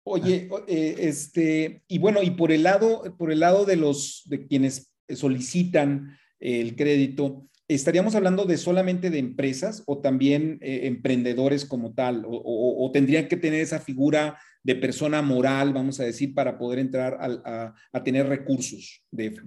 Oye, 0.05 0.49
eh, 0.69 0.97
este, 0.99 1.83
y 1.89 1.99
bueno, 1.99 2.23
y 2.23 2.33
por 2.33 2.53
el 2.53 2.65
lado, 2.65 3.03
por 3.17 3.33
el 3.33 3.41
lado 3.41 3.65
de 3.65 3.77
los, 3.77 4.23
de 4.27 4.47
quienes 4.47 4.93
solicitan 5.09 6.19
el 6.39 6.77
crédito, 6.77 7.47
¿estaríamos 7.75 8.15
hablando 8.15 8.45
de 8.45 8.57
solamente 8.57 9.11
de 9.11 9.19
empresas 9.19 9.83
o 9.87 9.99
también 9.99 10.59
eh, 10.61 10.81
emprendedores 10.85 11.65
como 11.65 11.95
tal? 11.95 12.25
O, 12.27 12.91
tendrían 12.93 13.29
que 13.29 13.37
tener 13.37 13.61
esa 13.61 13.81
figura 13.81 14.39
de 14.63 14.77
persona 14.77 15.23
moral, 15.23 15.73
vamos 15.73 15.99
a 16.01 16.05
decir, 16.05 16.35
para 16.35 16.59
poder 16.59 16.79
entrar 16.79 17.19
a, 17.21 18.03
tener 18.05 18.29
recursos? 18.29 19.03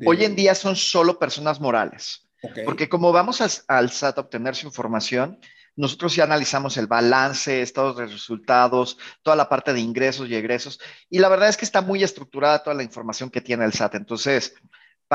Hoy 0.06 0.24
en 0.24 0.36
día 0.36 0.56
son 0.56 0.76
solo 0.76 1.20
personas 1.20 1.60
morales. 1.60 2.28
Porque 2.64 2.90
como 2.90 3.12
vamos 3.12 3.42
al 3.68 3.90
SAT 3.90 4.18
a 4.18 4.22
obtener 4.22 4.56
su 4.56 4.68
información, 4.68 5.40
nosotros 5.76 6.16
ya 6.16 6.24
analizamos 6.24 6.78
el 6.78 6.88
balance, 6.88 7.62
estados 7.62 7.98
de 7.98 8.06
resultados, 8.06 8.98
toda 9.24 9.36
la 9.36 9.50
parte 9.50 9.74
de 9.74 9.82
ingresos 9.82 10.30
y 10.30 10.36
egresos, 10.36 10.80
y 11.10 11.20
la 11.20 11.30
verdad 11.30 11.50
es 11.50 11.58
que 11.58 11.66
está 11.66 11.82
muy 11.82 12.04
estructurada 12.04 12.64
toda 12.64 12.76
la 12.76 12.84
información 12.84 13.30
que 13.30 13.42
tiene 13.42 13.66
el 13.66 13.74
SAT. 13.74 13.96
Entonces, 13.96 14.56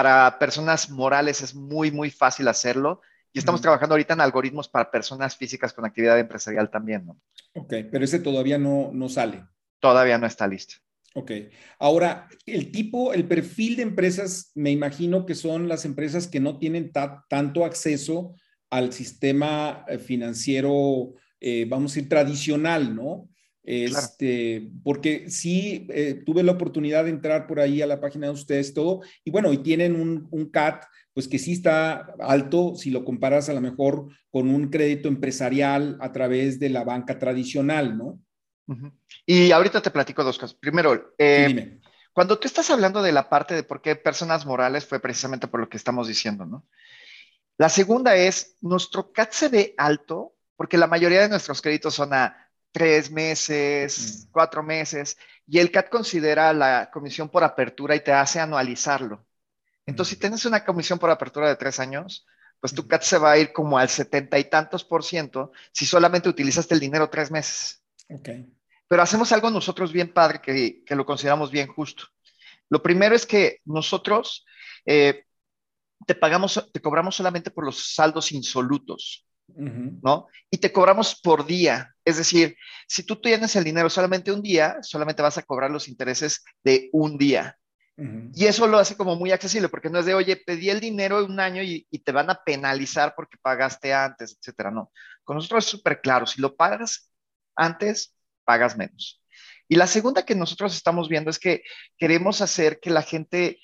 para 0.00 0.38
personas 0.38 0.88
morales 0.88 1.42
es 1.42 1.54
muy, 1.54 1.90
muy 1.90 2.10
fácil 2.10 2.48
hacerlo. 2.48 3.02
Y 3.34 3.38
estamos 3.38 3.60
trabajando 3.60 3.92
ahorita 3.92 4.14
en 4.14 4.22
algoritmos 4.22 4.66
para 4.66 4.90
personas 4.90 5.36
físicas 5.36 5.74
con 5.74 5.84
actividad 5.84 6.18
empresarial 6.18 6.70
también, 6.70 7.04
¿no? 7.04 7.20
Ok, 7.54 7.74
pero 7.92 8.02
ese 8.02 8.18
todavía 8.18 8.56
no, 8.56 8.90
no 8.94 9.10
sale. 9.10 9.44
Todavía 9.78 10.16
no 10.16 10.26
está 10.26 10.48
listo. 10.48 10.76
Ok. 11.14 11.32
Ahora, 11.78 12.28
el 12.46 12.72
tipo, 12.72 13.12
el 13.12 13.28
perfil 13.28 13.76
de 13.76 13.82
empresas, 13.82 14.52
me 14.54 14.70
imagino 14.70 15.26
que 15.26 15.34
son 15.34 15.68
las 15.68 15.84
empresas 15.84 16.26
que 16.28 16.40
no 16.40 16.58
tienen 16.58 16.92
tanto 17.28 17.66
acceso 17.66 18.34
al 18.70 18.94
sistema 18.94 19.84
eh, 19.86 19.98
financiero, 19.98 21.12
eh, 21.40 21.66
vamos 21.68 21.92
a 21.92 21.94
decir, 21.96 22.08
tradicional, 22.08 22.96
¿no? 22.96 23.28
Este, 23.62 24.70
porque 24.82 25.28
sí, 25.28 25.86
eh, 25.90 26.22
tuve 26.24 26.42
la 26.42 26.52
oportunidad 26.52 27.04
de 27.04 27.10
entrar 27.10 27.46
por 27.46 27.60
ahí 27.60 27.82
a 27.82 27.86
la 27.86 28.00
página 28.00 28.26
de 28.26 28.32
ustedes 28.32 28.72
todo, 28.72 29.00
y 29.24 29.30
bueno, 29.30 29.52
y 29.52 29.58
tienen 29.58 29.94
un, 29.94 30.26
un, 30.30 30.50
CAT, 30.50 30.84
pues 31.12 31.28
que 31.28 31.38
sí 31.38 31.52
está 31.52 32.14
alto 32.20 32.74
si 32.74 32.90
lo 32.90 33.04
comparas 33.04 33.48
a 33.48 33.52
lo 33.52 33.60
mejor 33.60 34.08
con 34.30 34.48
un 34.48 34.70
crédito 34.70 35.08
empresarial 35.08 35.98
a 36.00 36.12
través 36.12 36.58
de 36.58 36.70
la 36.70 36.84
banca 36.84 37.18
tradicional, 37.18 37.96
¿no? 37.96 38.20
Y 39.26 39.50
ahorita 39.50 39.82
te 39.82 39.90
platico 39.90 40.22
dos 40.22 40.38
cosas. 40.38 40.54
Primero, 40.54 41.14
eh, 41.18 41.80
cuando 42.12 42.38
tú 42.38 42.46
estás 42.46 42.70
hablando 42.70 43.02
de 43.02 43.10
la 43.10 43.28
parte 43.28 43.54
de 43.54 43.64
por 43.64 43.82
qué 43.82 43.96
personas 43.96 44.46
morales, 44.46 44.86
fue 44.86 45.00
precisamente 45.00 45.48
por 45.48 45.60
lo 45.60 45.68
que 45.68 45.76
estamos 45.76 46.06
diciendo, 46.06 46.46
¿no? 46.46 46.66
La 47.58 47.68
segunda 47.68 48.16
es, 48.16 48.56
nuestro 48.60 49.12
CAT 49.12 49.32
se 49.32 49.48
ve 49.48 49.74
alto 49.76 50.34
porque 50.56 50.78
la 50.78 50.86
mayoría 50.86 51.20
de 51.20 51.28
nuestros 51.28 51.60
créditos 51.60 51.94
son 51.94 52.14
a 52.14 52.49
tres 52.72 53.10
meses, 53.10 54.26
mm. 54.26 54.32
cuatro 54.32 54.62
meses, 54.62 55.16
y 55.46 55.58
el 55.58 55.70
CAT 55.70 55.88
considera 55.88 56.52
la 56.52 56.90
comisión 56.90 57.28
por 57.28 57.44
apertura 57.44 57.96
y 57.96 58.00
te 58.00 58.12
hace 58.12 58.40
anualizarlo. 58.40 59.26
Entonces, 59.86 60.14
si 60.14 60.20
tienes 60.20 60.44
una 60.44 60.64
comisión 60.64 60.98
por 60.98 61.10
apertura 61.10 61.48
de 61.48 61.56
tres 61.56 61.80
años, 61.80 62.26
pues 62.60 62.74
tu. 62.74 62.86
CAT 62.86 63.02
se 63.02 63.18
va 63.18 63.32
a 63.32 63.38
ir 63.38 63.52
como 63.52 63.78
al 63.78 63.88
setenta 63.88 64.38
y 64.38 64.44
tantos 64.44 64.84
por 64.84 65.02
ciento 65.02 65.52
si 65.72 65.86
solamente 65.86 66.28
utilizaste 66.28 66.74
el 66.74 66.80
dinero 66.80 67.10
tres 67.10 67.30
meses. 67.30 67.82
Okay. 68.08 68.46
Pero 68.86 69.02
hacemos 69.02 69.32
algo 69.32 69.50
nosotros 69.50 69.92
bien 69.92 70.12
padre 70.12 70.40
que, 70.40 70.84
que, 70.84 70.94
lo 70.94 71.06
consideramos 71.06 71.50
bien 71.50 71.68
justo. 71.68 72.04
Lo 72.68 72.82
primero 72.82 73.14
es 73.14 73.26
que 73.26 73.60
nosotros 73.64 74.44
eh, 74.84 75.24
te 76.06 76.14
pagamos, 76.14 76.70
te 76.72 76.80
cobramos 76.80 77.16
solamente 77.16 77.50
por 77.50 77.64
los 77.64 77.94
saldos 77.94 78.32
insolutos. 78.32 79.26
¿No? 79.56 80.26
Y 80.50 80.58
te 80.58 80.72
cobramos 80.72 81.20
por 81.20 81.46
día. 81.46 81.94
Es 82.04 82.16
decir, 82.16 82.56
si 82.86 83.02
tú 83.02 83.20
tienes 83.20 83.54
el 83.56 83.64
dinero 83.64 83.90
solamente 83.90 84.32
un 84.32 84.42
día, 84.42 84.78
solamente 84.82 85.22
vas 85.22 85.38
a 85.38 85.42
cobrar 85.42 85.70
los 85.70 85.88
intereses 85.88 86.44
de 86.62 86.88
un 86.92 87.18
día. 87.18 87.56
Y 88.32 88.46
eso 88.46 88.66
lo 88.66 88.78
hace 88.78 88.96
como 88.96 89.14
muy 89.14 89.30
accesible, 89.30 89.68
porque 89.68 89.90
no 89.90 89.98
es 89.98 90.06
de, 90.06 90.14
oye, 90.14 90.36
pedí 90.36 90.70
el 90.70 90.80
dinero 90.80 91.22
un 91.22 91.38
año 91.38 91.62
y, 91.62 91.84
te 92.02 92.12
van 92.12 92.30
a 92.30 92.42
penalizar 92.42 93.14
porque 93.14 93.36
pagaste 93.42 93.92
antes, 93.92 94.38
etcétera. 94.38 94.70
No. 94.70 94.90
Con 95.22 95.36
nosotros 95.36 95.66
es 95.66 95.70
súper 95.70 96.00
claro, 96.00 96.26
si 96.26 96.40
lo 96.40 96.56
pagas 96.56 97.10
antes, 97.54 98.14
pagas 98.44 98.76
menos. 98.76 99.22
Y 99.68 99.76
la 99.76 99.86
segunda 99.86 100.24
que 100.24 100.34
nosotros 100.34 100.74
estamos 100.74 101.10
viendo 101.10 101.30
es 101.30 101.38
que 101.38 101.62
queremos 101.98 102.40
hacer 102.40 102.80
que 102.80 102.88
la 102.88 103.02
gente 103.02 103.60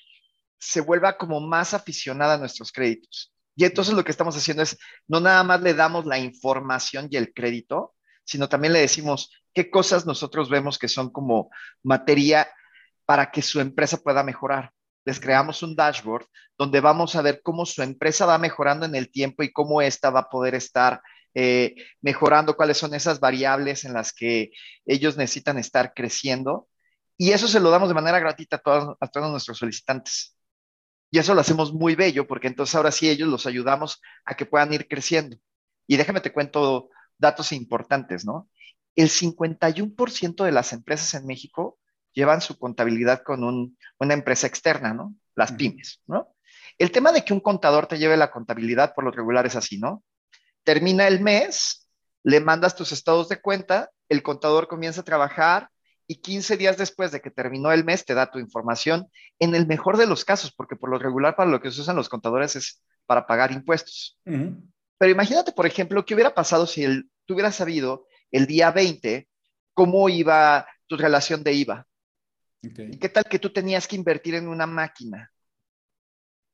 se 0.59 0.81
vuelva 0.81 1.17
como 1.17 1.41
más 1.41 1.73
aficionada 1.73 2.35
a 2.35 2.37
nuestros 2.37 2.71
créditos. 2.71 3.33
Y 3.57 3.65
entonces 3.65 3.95
lo 3.95 4.03
que 4.03 4.11
estamos 4.11 4.37
haciendo 4.37 4.61
es, 4.61 4.77
no 5.07 5.19
nada 5.19 5.43
más 5.43 5.61
le 5.61 5.73
damos 5.73 6.05
la 6.05 6.19
información 6.19 7.07
y 7.09 7.17
el 7.17 7.33
crédito, 7.33 7.95
sino 8.23 8.47
también 8.47 8.71
le 8.71 8.79
decimos 8.79 9.31
qué 9.51 9.71
cosas 9.71 10.05
nosotros 10.05 10.47
vemos 10.47 10.77
que 10.77 10.87
son 10.87 11.09
como 11.09 11.49
materia 11.81 12.47
para 13.05 13.31
que 13.31 13.41
su 13.41 13.59
empresa 13.59 13.97
pueda 13.97 14.21
mejorar. 14.21 14.71
Les 15.05 15.19
creamos 15.19 15.63
un 15.63 15.75
dashboard 15.75 16.27
donde 16.55 16.81
vamos 16.81 17.15
a 17.15 17.23
ver 17.23 17.41
cómo 17.41 17.65
su 17.65 17.81
empresa 17.81 18.27
va 18.27 18.37
mejorando 18.37 18.85
en 18.85 18.93
el 18.93 19.09
tiempo 19.09 19.41
y 19.41 19.51
cómo 19.51 19.81
ésta 19.81 20.11
va 20.11 20.19
a 20.21 20.29
poder 20.29 20.53
estar 20.53 21.01
eh, 21.33 21.73
mejorando, 22.01 22.55
cuáles 22.55 22.77
son 22.77 22.93
esas 22.93 23.19
variables 23.19 23.85
en 23.85 23.93
las 23.93 24.13
que 24.13 24.51
ellos 24.85 25.17
necesitan 25.17 25.57
estar 25.57 25.93
creciendo. 25.95 26.67
Y 27.17 27.31
eso 27.31 27.47
se 27.47 27.59
lo 27.59 27.71
damos 27.71 27.89
de 27.89 27.95
manera 27.95 28.19
gratuita 28.19 28.57
a 28.57 28.59
todos, 28.59 28.97
a 28.99 29.07
todos 29.07 29.31
nuestros 29.31 29.57
solicitantes. 29.57 30.36
Y 31.09 31.19
eso 31.19 31.33
lo 31.33 31.41
hacemos 31.41 31.73
muy 31.73 31.95
bello 31.95 32.27
porque 32.27 32.47
entonces 32.47 32.75
ahora 32.75 32.91
sí 32.91 33.09
ellos 33.09 33.29
los 33.29 33.45
ayudamos 33.45 34.01
a 34.25 34.35
que 34.35 34.45
puedan 34.45 34.73
ir 34.73 34.87
creciendo. 34.87 35.37
Y 35.87 35.97
déjame 35.97 36.21
te 36.21 36.33
cuento 36.33 36.89
datos 37.17 37.51
importantes, 37.51 38.25
¿no? 38.25 38.49
El 38.95 39.09
51% 39.09 40.43
de 40.43 40.51
las 40.51 40.73
empresas 40.73 41.13
en 41.13 41.25
México 41.25 41.79
llevan 42.13 42.41
su 42.41 42.57
contabilidad 42.57 43.23
con 43.23 43.43
una 43.43 44.13
empresa 44.13 44.47
externa, 44.47 44.93
¿no? 44.93 45.15
Las 45.35 45.51
pymes, 45.53 46.01
¿no? 46.07 46.35
El 46.77 46.91
tema 46.91 47.11
de 47.11 47.23
que 47.23 47.33
un 47.33 47.39
contador 47.39 47.87
te 47.87 47.97
lleve 47.97 48.17
la 48.17 48.31
contabilidad 48.31 48.93
por 48.93 49.03
lo 49.03 49.11
regular 49.11 49.45
es 49.45 49.55
así, 49.55 49.77
¿no? 49.77 50.03
Termina 50.63 51.07
el 51.07 51.21
mes, 51.21 51.87
le 52.23 52.39
mandas 52.39 52.75
tus 52.75 52.91
estados 52.91 53.29
de 53.29 53.39
cuenta 53.39 53.91
el 54.09 54.23
contador 54.23 54.67
comienza 54.67 55.01
a 55.01 55.05
trabajar 55.05 55.69
y 56.07 56.15
15 56.15 56.55
días 56.55 56.77
después 56.77 57.11
de 57.11 57.19
que 57.19 57.29
terminó 57.29 57.71
el 57.71 57.83
mes 57.83 58.05
te 58.05 58.13
da 58.13 58.31
tu 58.31 58.39
información, 58.39 59.07
en 59.39 59.53
el 59.53 59.67
mejor 59.67 59.97
de 59.97 60.07
los 60.07 60.23
casos, 60.23 60.53
porque 60.53 60.77
por 60.77 60.89
lo 60.89 60.97
regular 60.97 61.35
para 61.35 61.51
lo 61.51 61.61
que 61.61 61.69
se 61.69 61.81
usan 61.81 61.97
los 61.97 62.09
contadores 62.09 62.55
es 62.55 62.81
para 63.05 63.27
pagar 63.27 63.51
impuestos. 63.51 64.17
Pero 64.23 65.11
imagínate, 65.11 65.51
por 65.51 65.65
ejemplo, 65.65 66.05
qué 66.05 66.13
hubiera 66.13 66.33
pasado 66.33 66.65
si 66.65 66.83
el, 66.83 67.09
tú 67.25 67.33
hubieras 67.33 67.55
sabido 67.55 68.07
el 68.31 68.47
día 68.47 68.71
20 68.71 69.27
cómo 69.73 70.09
iba 70.09 70.65
tu 70.87 70.97
relación 70.97 71.43
de 71.43 71.53
IVA. 71.53 71.87
¿Y 72.61 72.97
qué 72.97 73.09
tal 73.09 73.25
que 73.25 73.39
tú 73.39 73.51
tenías 73.51 73.87
que 73.87 73.95
invertir 73.95 74.35
en 74.35 74.47
una 74.47 74.65
máquina? 74.65 75.31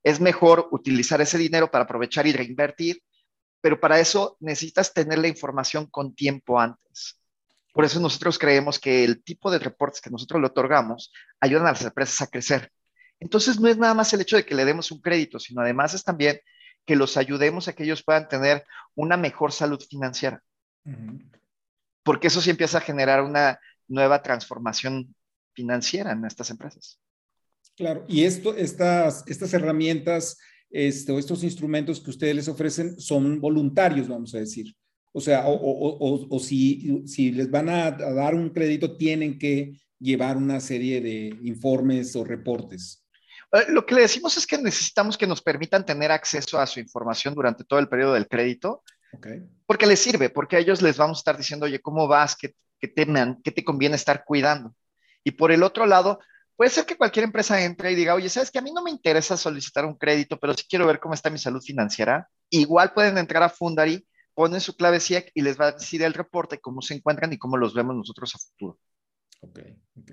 Es 0.04 0.20
mejor 0.20 0.68
utilizar 0.72 1.22
ese 1.22 1.38
dinero 1.38 1.72
para 1.72 1.86
aprovechar 1.86 2.28
y 2.28 2.34
reinvertir, 2.34 3.02
pero 3.62 3.80
para 3.80 4.00
eso 4.00 4.36
necesitas 4.42 4.94
tener 4.94 5.20
la 5.20 5.30
información 5.30 5.86
con 5.86 6.14
tiempo 6.14 6.60
antes. 6.60 7.20
Por 7.74 7.84
eso 7.84 8.00
nosotros 8.00 8.39
creemos 8.39 8.80
que 8.80 9.03
el 9.03 9.22
tipo 9.22 9.51
de 9.51 9.60
reportes 9.60 10.00
que 10.00 10.10
nosotros 10.10 10.39
le 10.39 10.48
otorgamos 10.48 11.12
ayudan 11.42 11.68
a 11.68 11.72
las 11.72 11.84
empresas 11.84 12.22
a 12.22 12.27
crecer. 12.27 12.72
Entonces 13.20 13.60
no 13.60 13.68
es 13.68 13.77
nada 13.77 13.94
más 13.94 14.13
el 14.13 14.22
hecho 14.22 14.38
de 14.38 14.46
que 14.46 14.56
le 14.56 14.63
demos 14.63 14.92
un 14.92 15.01
crédito, 15.01 15.39
sino 15.39 15.62
además 15.62 15.94
es 15.94 16.03
también 16.03 16.39
que 16.86 16.96
los 16.96 17.18
ayudemos 17.18 17.68
a 17.68 17.74
que 17.74 17.84
ellos 17.84 18.03
puedan 18.03 18.27
tener 18.27 18.63
una 18.96 19.18
mejor 19.18 19.51
salud 19.51 19.84
financiera. 19.89 20.42
Porque 22.03 22.27
eso 22.27 22.42
sí 22.42 22.50
empieza 22.50 22.77
a 22.77 22.82
generar 22.82 23.22
una 23.22 23.60
nueva 23.88 24.22
transformación 24.22 25.13
financiera 25.53 26.12
en 26.12 26.25
estas 26.25 26.50
empresas. 26.50 27.00
Claro, 27.75 28.06
y 28.08 28.24
esto, 28.24 28.56
estas, 28.56 29.24
estas 29.27 29.53
herramientas 29.53 30.38
este, 30.74 31.15
estos 31.15 31.44
instrumentos 31.44 32.01
que 32.01 32.10
ustedes 32.10 32.36
les 32.36 32.48
ofrecen 32.48 33.00
son 33.00 33.39
voluntarios, 33.39 34.08
vamos 34.08 34.34
a 34.34 34.39
decir. 34.39 34.75
O 35.15 35.22
sea, 35.22 35.43
o, 35.46 36.39
si, 36.39 37.03
si, 37.05 37.32
les 37.32 37.50
van 37.50 37.70
a, 37.70 37.91
dar 37.91 38.34
un 38.34 38.50
crédito, 38.50 38.98
tienen 38.98 39.38
que 39.38 39.79
llevar 40.00 40.38
una 40.38 40.60
serie 40.60 41.01
de 41.01 41.38
informes 41.43 42.15
o 42.15 42.24
reportes. 42.24 43.05
Eh, 43.51 43.65
lo 43.70 43.86
que 43.86 43.93
le 43.93 44.01
decimos 44.01 44.36
es 44.38 44.48
que 44.48 44.58
necesitamos 44.58 45.15
que 45.15 45.27
nos 45.27 45.41
permitan 45.41 45.86
tener 45.86 46.12
acceso 46.12 46.60
a 46.60 46.65
su 46.65 46.79
información 46.79 47.36
durante 47.36 47.63
todo 47.63 47.79
el 47.79 47.88
periodo 47.88 48.13
del 48.13 48.27
crédito, 48.27 48.82
okay. 49.13 49.43
porque 49.67 49.86
les 49.86 50.00
sirve, 50.00 50.32
porque 50.32 50.55
a 50.55 50.60
ellos 50.60 50.82
les 50.82 50.98
vamos 50.98 51.20
a 51.20 51.22
estar 51.22 51.38
diciendo, 51.38 51.67
oye, 51.67 51.79
¿cómo 51.79 52.08
vas? 52.08 52.36
¿Qué, 52.36 52.55
qué, 52.79 52.88
te, 52.88 53.05
¿Qué 53.43 53.51
te 53.51 53.63
conviene 53.63 53.96
estar 53.96 54.25
cuidando? 54.25 54.74
Y 55.24 55.32
por 55.32 55.51
el 55.51 55.62
otro 55.62 55.86
lado, 55.86 56.20
puede 56.55 56.72
ser 56.72 56.86
que 56.86 56.98
cualquier 56.98 57.25
empresa 57.25 57.63
entre 57.63 57.91
y 57.91 57.96
diga, 57.96 58.15
oye, 58.15 58.29
sabes 58.29 58.50
que 58.50 58.58
a 58.58 58.63
mí 58.63 58.72
no 58.74 58.82
me 58.82 58.89
interesa 58.89 59.38
solicitar 59.38 59.86
un 59.86 59.96
crédito, 59.96 60.39
pero 60.39 60.55
sí 60.55 60.63
quiero 60.67 60.88
ver 60.88 61.00
cómo 61.00 61.13
está 61.13 61.29
mi 61.29 61.38
salud 61.38 61.62
financiera. 61.62 62.27
Igual 62.50 62.93
pueden 62.93 63.20
entrar 63.20 63.43
a 63.43 63.50
Fundary 63.50 64.03
ponen 64.34 64.62
su 64.62 64.75
clave 64.75 65.00
SIEC 65.00 65.32
y 65.34 65.42
les 65.42 65.60
va 65.60 65.68
a 65.68 65.72
decir 65.74 66.02
el 66.04 66.13
reporte 66.13 66.60
cómo 66.60 66.82
se 66.82 66.96
encuentran 66.96 67.34
y 67.34 67.38
cómo 67.38 67.58
los 67.58 67.74
vemos 67.74 67.96
nosotros 67.96 68.34
a 68.36 68.40
futuro. 68.40 68.80
Ok, 69.42 69.60
ok. 70.00 70.12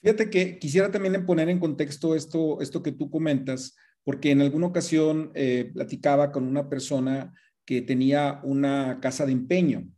Fíjate 0.00 0.30
que 0.30 0.58
quisiera 0.58 0.90
también 0.90 1.24
poner 1.24 1.48
en 1.48 1.60
contexto 1.60 2.14
esto, 2.14 2.60
esto 2.60 2.82
que 2.82 2.92
tú 2.92 3.10
comentas, 3.10 3.76
porque 4.04 4.32
en 4.32 4.40
alguna 4.40 4.66
ocasión 4.66 5.30
eh, 5.34 5.70
platicaba 5.72 6.32
con 6.32 6.46
una 6.46 6.68
persona 6.68 7.32
que 7.64 7.82
tenía 7.82 8.40
una 8.42 8.98
casa 9.00 9.24
de 9.24 9.32
empeño 9.32 9.88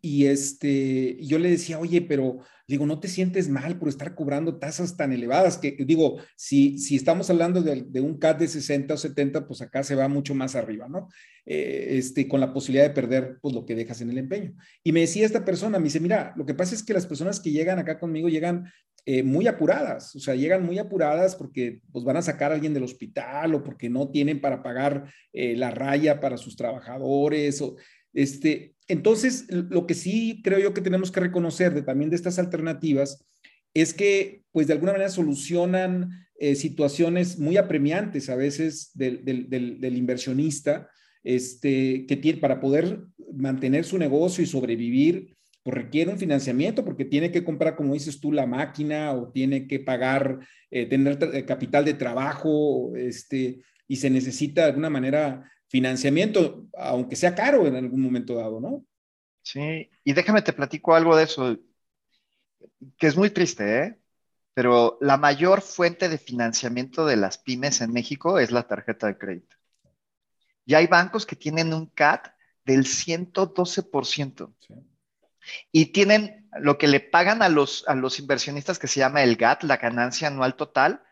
y, 0.00 0.26
este, 0.26 1.18
yo 1.20 1.38
le 1.38 1.50
decía, 1.50 1.78
oye, 1.78 2.02
pero 2.02 2.38
digo, 2.66 2.86
no 2.86 3.00
te 3.00 3.08
sientes 3.08 3.48
mal 3.48 3.78
por 3.78 3.88
estar 3.88 4.14
cobrando 4.14 4.58
tasas 4.58 4.96
tan 4.96 5.12
elevadas, 5.12 5.58
que 5.58 5.76
digo, 5.80 6.18
si, 6.36 6.78
si 6.78 6.94
estamos 6.94 7.28
hablando 7.28 7.62
de, 7.62 8.00
un 8.00 8.18
CAT 8.18 8.38
de 8.38 8.48
60 8.48 8.94
o 8.94 8.96
70, 8.96 9.46
pues 9.46 9.60
acá 9.60 9.82
se 9.82 9.96
va 9.96 10.06
mucho 10.06 10.34
más 10.34 10.54
arriba, 10.54 10.88
¿no? 10.88 11.08
Eh, 11.46 11.98
este, 11.98 12.28
con 12.28 12.38
la 12.38 12.52
posibilidad 12.52 12.86
de 12.86 12.94
perder 12.94 13.38
pues, 13.42 13.54
lo 13.54 13.66
que 13.66 13.74
dejas 13.74 14.00
en 14.02 14.10
el 14.10 14.18
empeño. 14.18 14.54
Y 14.84 14.92
me 14.92 15.00
decía 15.00 15.26
esta 15.26 15.44
persona, 15.44 15.78
me 15.78 15.84
dice, 15.84 15.98
mira, 15.98 16.32
lo 16.36 16.46
que 16.46 16.54
pasa 16.54 16.74
es 16.74 16.82
que 16.82 16.94
las 16.94 17.06
personas 17.06 17.40
que 17.40 17.50
llegan 17.50 17.78
acá 17.78 17.98
conmigo 17.98 18.28
llegan 18.28 18.70
eh, 19.06 19.22
muy 19.22 19.46
apuradas, 19.48 20.14
o 20.14 20.20
sea, 20.20 20.34
llegan 20.34 20.64
muy 20.64 20.78
apuradas 20.78 21.34
porque 21.34 21.80
pues, 21.90 22.04
van 22.04 22.18
a 22.18 22.22
sacar 22.22 22.52
a 22.52 22.54
alguien 22.54 22.74
del 22.74 22.84
hospital 22.84 23.54
o 23.54 23.64
porque 23.64 23.88
no 23.88 24.10
tienen 24.10 24.40
para 24.40 24.62
pagar 24.62 25.10
eh, 25.32 25.56
la 25.56 25.70
raya 25.70 26.20
para 26.20 26.36
sus 26.36 26.54
trabajadores 26.54 27.62
o 27.62 27.76
este, 28.12 28.74
entonces, 28.90 29.46
lo 29.48 29.86
que 29.86 29.94
sí 29.94 30.40
creo 30.42 30.58
yo 30.58 30.74
que 30.74 30.80
tenemos 30.80 31.10
que 31.10 31.20
reconocer 31.20 31.84
también 31.84 32.10
de 32.10 32.16
estas 32.16 32.38
alternativas 32.38 33.24
es 33.74 33.94
que, 33.94 34.42
pues, 34.52 34.66
de 34.66 34.72
alguna 34.72 34.92
manera 34.92 35.10
solucionan 35.10 36.10
eh, 36.38 36.54
situaciones 36.54 37.38
muy 37.38 37.56
apremiantes 37.56 38.28
a 38.28 38.36
veces 38.36 38.90
del, 38.94 39.24
del, 39.24 39.96
inversionista, 39.96 40.88
este, 41.22 42.06
que 42.06 42.16
tiene, 42.16 42.40
para 42.40 42.60
poder 42.60 43.00
mantener 43.32 43.84
su 43.84 43.98
negocio 43.98 44.42
y 44.42 44.46
sobrevivir, 44.46 45.36
pues 45.62 45.76
requiere 45.76 46.10
un 46.10 46.18
financiamiento 46.18 46.84
porque 46.84 47.04
tiene 47.04 47.30
que 47.30 47.44
comprar, 47.44 47.76
como 47.76 47.92
dices 47.92 48.20
tú, 48.20 48.32
la 48.32 48.46
máquina 48.46 49.12
o 49.12 49.30
tiene 49.30 49.66
que 49.66 49.80
pagar, 49.80 50.40
eh, 50.70 50.86
tener 50.86 51.18
eh, 51.34 51.44
capital 51.44 51.84
de 51.84 51.94
trabajo, 51.94 52.96
este, 52.96 53.60
y 53.86 53.96
se 53.96 54.08
necesita 54.08 54.62
de 54.62 54.68
alguna 54.68 54.88
manera 54.88 55.50
financiamiento, 55.70 56.66
aunque 56.76 57.16
sea 57.16 57.34
caro 57.34 57.66
en 57.66 57.76
algún 57.76 58.02
momento 58.02 58.34
dado, 58.34 58.60
¿no? 58.60 58.84
Sí, 59.42 59.88
y 60.04 60.12
déjame 60.12 60.42
te 60.42 60.52
platico 60.52 60.94
algo 60.94 61.16
de 61.16 61.24
eso, 61.24 61.56
que 62.98 63.06
es 63.06 63.16
muy 63.16 63.30
triste, 63.30 63.78
¿eh? 63.78 63.96
Pero 64.52 64.98
la 65.00 65.16
mayor 65.16 65.62
fuente 65.62 66.08
de 66.08 66.18
financiamiento 66.18 67.06
de 67.06 67.16
las 67.16 67.38
pymes 67.38 67.80
en 67.80 67.92
México 67.92 68.38
es 68.38 68.50
la 68.50 68.64
tarjeta 68.66 69.06
de 69.06 69.16
crédito. 69.16 69.56
Y 70.66 70.74
hay 70.74 70.88
bancos 70.88 71.24
que 71.24 71.36
tienen 71.36 71.72
un 71.72 71.86
CAT 71.86 72.26
del 72.64 72.84
112%. 72.84 74.52
Y 75.72 75.86
tienen 75.86 76.48
lo 76.58 76.78
que 76.78 76.88
le 76.88 77.00
pagan 77.00 77.42
a 77.42 77.48
los, 77.48 77.84
a 77.86 77.94
los 77.94 78.18
inversionistas 78.18 78.78
que 78.78 78.88
se 78.88 79.00
llama 79.00 79.22
el 79.22 79.36
GAT, 79.36 79.62
la 79.62 79.76
ganancia 79.76 80.28
anual 80.28 80.56
total, 80.56 81.02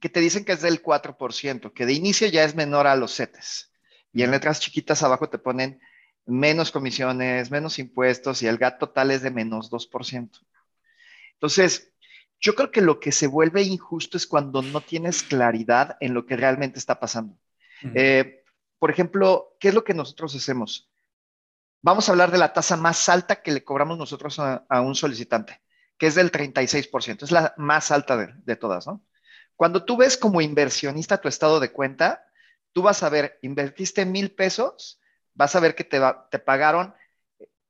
que 0.00 0.08
te 0.08 0.20
dicen 0.20 0.44
que 0.44 0.52
es 0.52 0.62
del 0.62 0.82
4%, 0.82 1.72
que 1.72 1.86
de 1.86 1.92
inicio 1.92 2.28
ya 2.28 2.44
es 2.44 2.54
menor 2.54 2.86
a 2.86 2.96
los 2.96 3.14
CETES. 3.14 3.72
Y 4.12 4.22
en 4.22 4.30
letras 4.30 4.60
chiquitas 4.60 5.02
abajo 5.02 5.28
te 5.28 5.38
ponen 5.38 5.80
menos 6.26 6.70
comisiones, 6.70 7.50
menos 7.50 7.78
impuestos 7.78 8.42
y 8.42 8.46
el 8.46 8.58
GAT 8.58 8.78
total 8.78 9.10
es 9.10 9.22
de 9.22 9.30
menos 9.30 9.70
2%. 9.70 10.30
Entonces, 11.34 11.92
yo 12.40 12.54
creo 12.54 12.70
que 12.70 12.82
lo 12.82 13.00
que 13.00 13.12
se 13.12 13.26
vuelve 13.26 13.62
injusto 13.62 14.16
es 14.16 14.26
cuando 14.26 14.62
no 14.62 14.80
tienes 14.80 15.22
claridad 15.22 15.96
en 16.00 16.14
lo 16.14 16.26
que 16.26 16.36
realmente 16.36 16.78
está 16.78 17.00
pasando. 17.00 17.38
Eh, 17.94 18.44
por 18.78 18.90
ejemplo, 18.90 19.56
¿qué 19.58 19.68
es 19.68 19.74
lo 19.74 19.84
que 19.84 19.94
nosotros 19.94 20.34
hacemos? 20.34 20.90
Vamos 21.80 22.08
a 22.08 22.12
hablar 22.12 22.30
de 22.30 22.38
la 22.38 22.52
tasa 22.52 22.76
más 22.76 23.08
alta 23.08 23.42
que 23.42 23.52
le 23.52 23.64
cobramos 23.64 23.98
nosotros 23.98 24.38
a, 24.38 24.80
un 24.80 24.94
solicitante, 24.94 25.60
que 25.96 26.08
es 26.08 26.14
del 26.14 26.30
36%, 26.30 27.22
es 27.22 27.30
la 27.30 27.54
más 27.56 27.90
alta 27.90 28.16
de, 28.16 28.34
de 28.44 28.56
todas, 28.56 28.86
¿no? 28.86 29.04
Cuando 29.58 29.84
tú 29.84 29.96
ves 29.96 30.16
como 30.16 30.40
inversionista 30.40 31.20
tu 31.20 31.26
estado 31.26 31.58
de 31.58 31.72
cuenta, 31.72 32.24
tú 32.72 32.80
vas 32.80 33.02
a 33.02 33.08
ver, 33.08 33.40
invertiste 33.42 34.06
mil 34.06 34.30
pesos, 34.30 35.00
vas 35.34 35.56
a 35.56 35.60
ver 35.60 35.74
que 35.74 35.82
te, 35.82 36.00
te 36.30 36.38
pagaron 36.38 36.94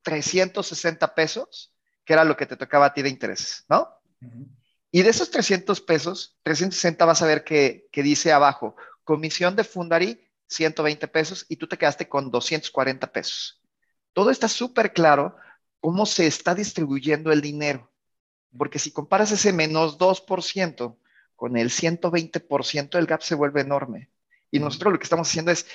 360 0.02 1.14
pesos, 1.14 1.74
que 2.04 2.12
era 2.12 2.24
lo 2.24 2.36
que 2.36 2.44
te 2.44 2.58
tocaba 2.58 2.84
a 2.84 2.92
ti 2.92 3.00
de 3.00 3.08
intereses, 3.08 3.64
¿no? 3.70 3.88
Y 4.90 5.00
de 5.00 5.08
esos 5.08 5.30
300 5.30 5.80
pesos, 5.80 6.38
360 6.42 7.06
vas 7.06 7.22
a 7.22 7.26
ver 7.26 7.42
que, 7.42 7.88
que 7.90 8.02
dice 8.02 8.32
abajo, 8.32 8.76
comisión 9.02 9.56
de 9.56 9.64
Fundari, 9.64 10.28
120 10.46 11.08
pesos, 11.08 11.46
y 11.48 11.56
tú 11.56 11.68
te 11.68 11.78
quedaste 11.78 12.06
con 12.06 12.30
240 12.30 13.10
pesos. 13.10 13.62
Todo 14.12 14.30
está 14.30 14.46
súper 14.48 14.92
claro 14.92 15.36
cómo 15.80 16.04
se 16.04 16.26
está 16.26 16.54
distribuyendo 16.54 17.32
el 17.32 17.40
dinero. 17.40 17.90
Porque 18.58 18.78
si 18.78 18.92
comparas 18.92 19.32
ese 19.32 19.54
menos 19.54 19.96
2% 19.96 20.98
con 21.38 21.56
el 21.56 21.70
120%, 21.70 22.98
el 22.98 23.06
gap 23.06 23.22
se 23.22 23.36
vuelve 23.36 23.60
enorme. 23.60 24.10
Y 24.50 24.58
nosotros 24.58 24.92
lo 24.92 24.98
que 24.98 25.04
estamos 25.04 25.28
haciendo 25.28 25.52
es, 25.52 25.68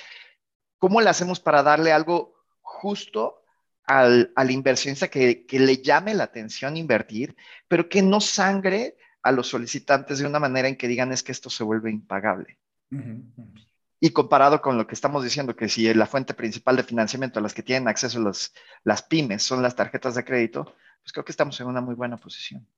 ¿cómo 0.76 1.00
le 1.00 1.08
hacemos 1.08 1.40
para 1.40 1.62
darle 1.62 1.90
algo 1.90 2.34
justo 2.60 3.42
al, 3.86 4.30
al 4.36 4.50
inversionista 4.50 5.08
que, 5.08 5.46
que, 5.46 5.58
le 5.58 5.78
llame 5.78 6.12
la 6.12 6.24
atención 6.24 6.76
invertir, 6.76 7.34
pero 7.66 7.88
que 7.88 8.02
no 8.02 8.20
sangre 8.20 8.98
a 9.22 9.32
los 9.32 9.48
solicitantes 9.48 10.18
de 10.18 10.26
una 10.26 10.38
manera 10.38 10.68
en 10.68 10.76
que 10.76 10.86
digan 10.86 11.12
es 11.12 11.22
que 11.22 11.32
esto 11.32 11.48
se 11.48 11.64
vuelve 11.64 11.90
impagable? 11.90 12.58
Y 13.98 14.10
comparado 14.10 14.60
con 14.60 14.76
lo 14.76 14.86
que 14.86 14.94
estamos 14.94 15.24
diciendo, 15.24 15.56
que 15.56 15.70
si 15.70 15.94
la 15.94 16.06
fuente 16.06 16.34
principal 16.34 16.76
de 16.76 16.82
financiamiento 16.82 17.38
a 17.38 17.42
las 17.42 17.54
que 17.54 17.62
tienen 17.62 17.88
acceso 17.88 18.20
los, 18.20 18.52
las 18.82 19.02
pymes 19.02 19.42
son 19.42 19.62
las 19.62 19.74
tarjetas 19.74 20.14
de 20.14 20.24
crédito, 20.26 20.64
pues 21.02 21.10
creo 21.14 21.24
que 21.24 21.32
estamos 21.32 21.58
en 21.58 21.68
una 21.68 21.80
muy 21.80 21.94
buena 21.94 22.18
posición. 22.18 22.68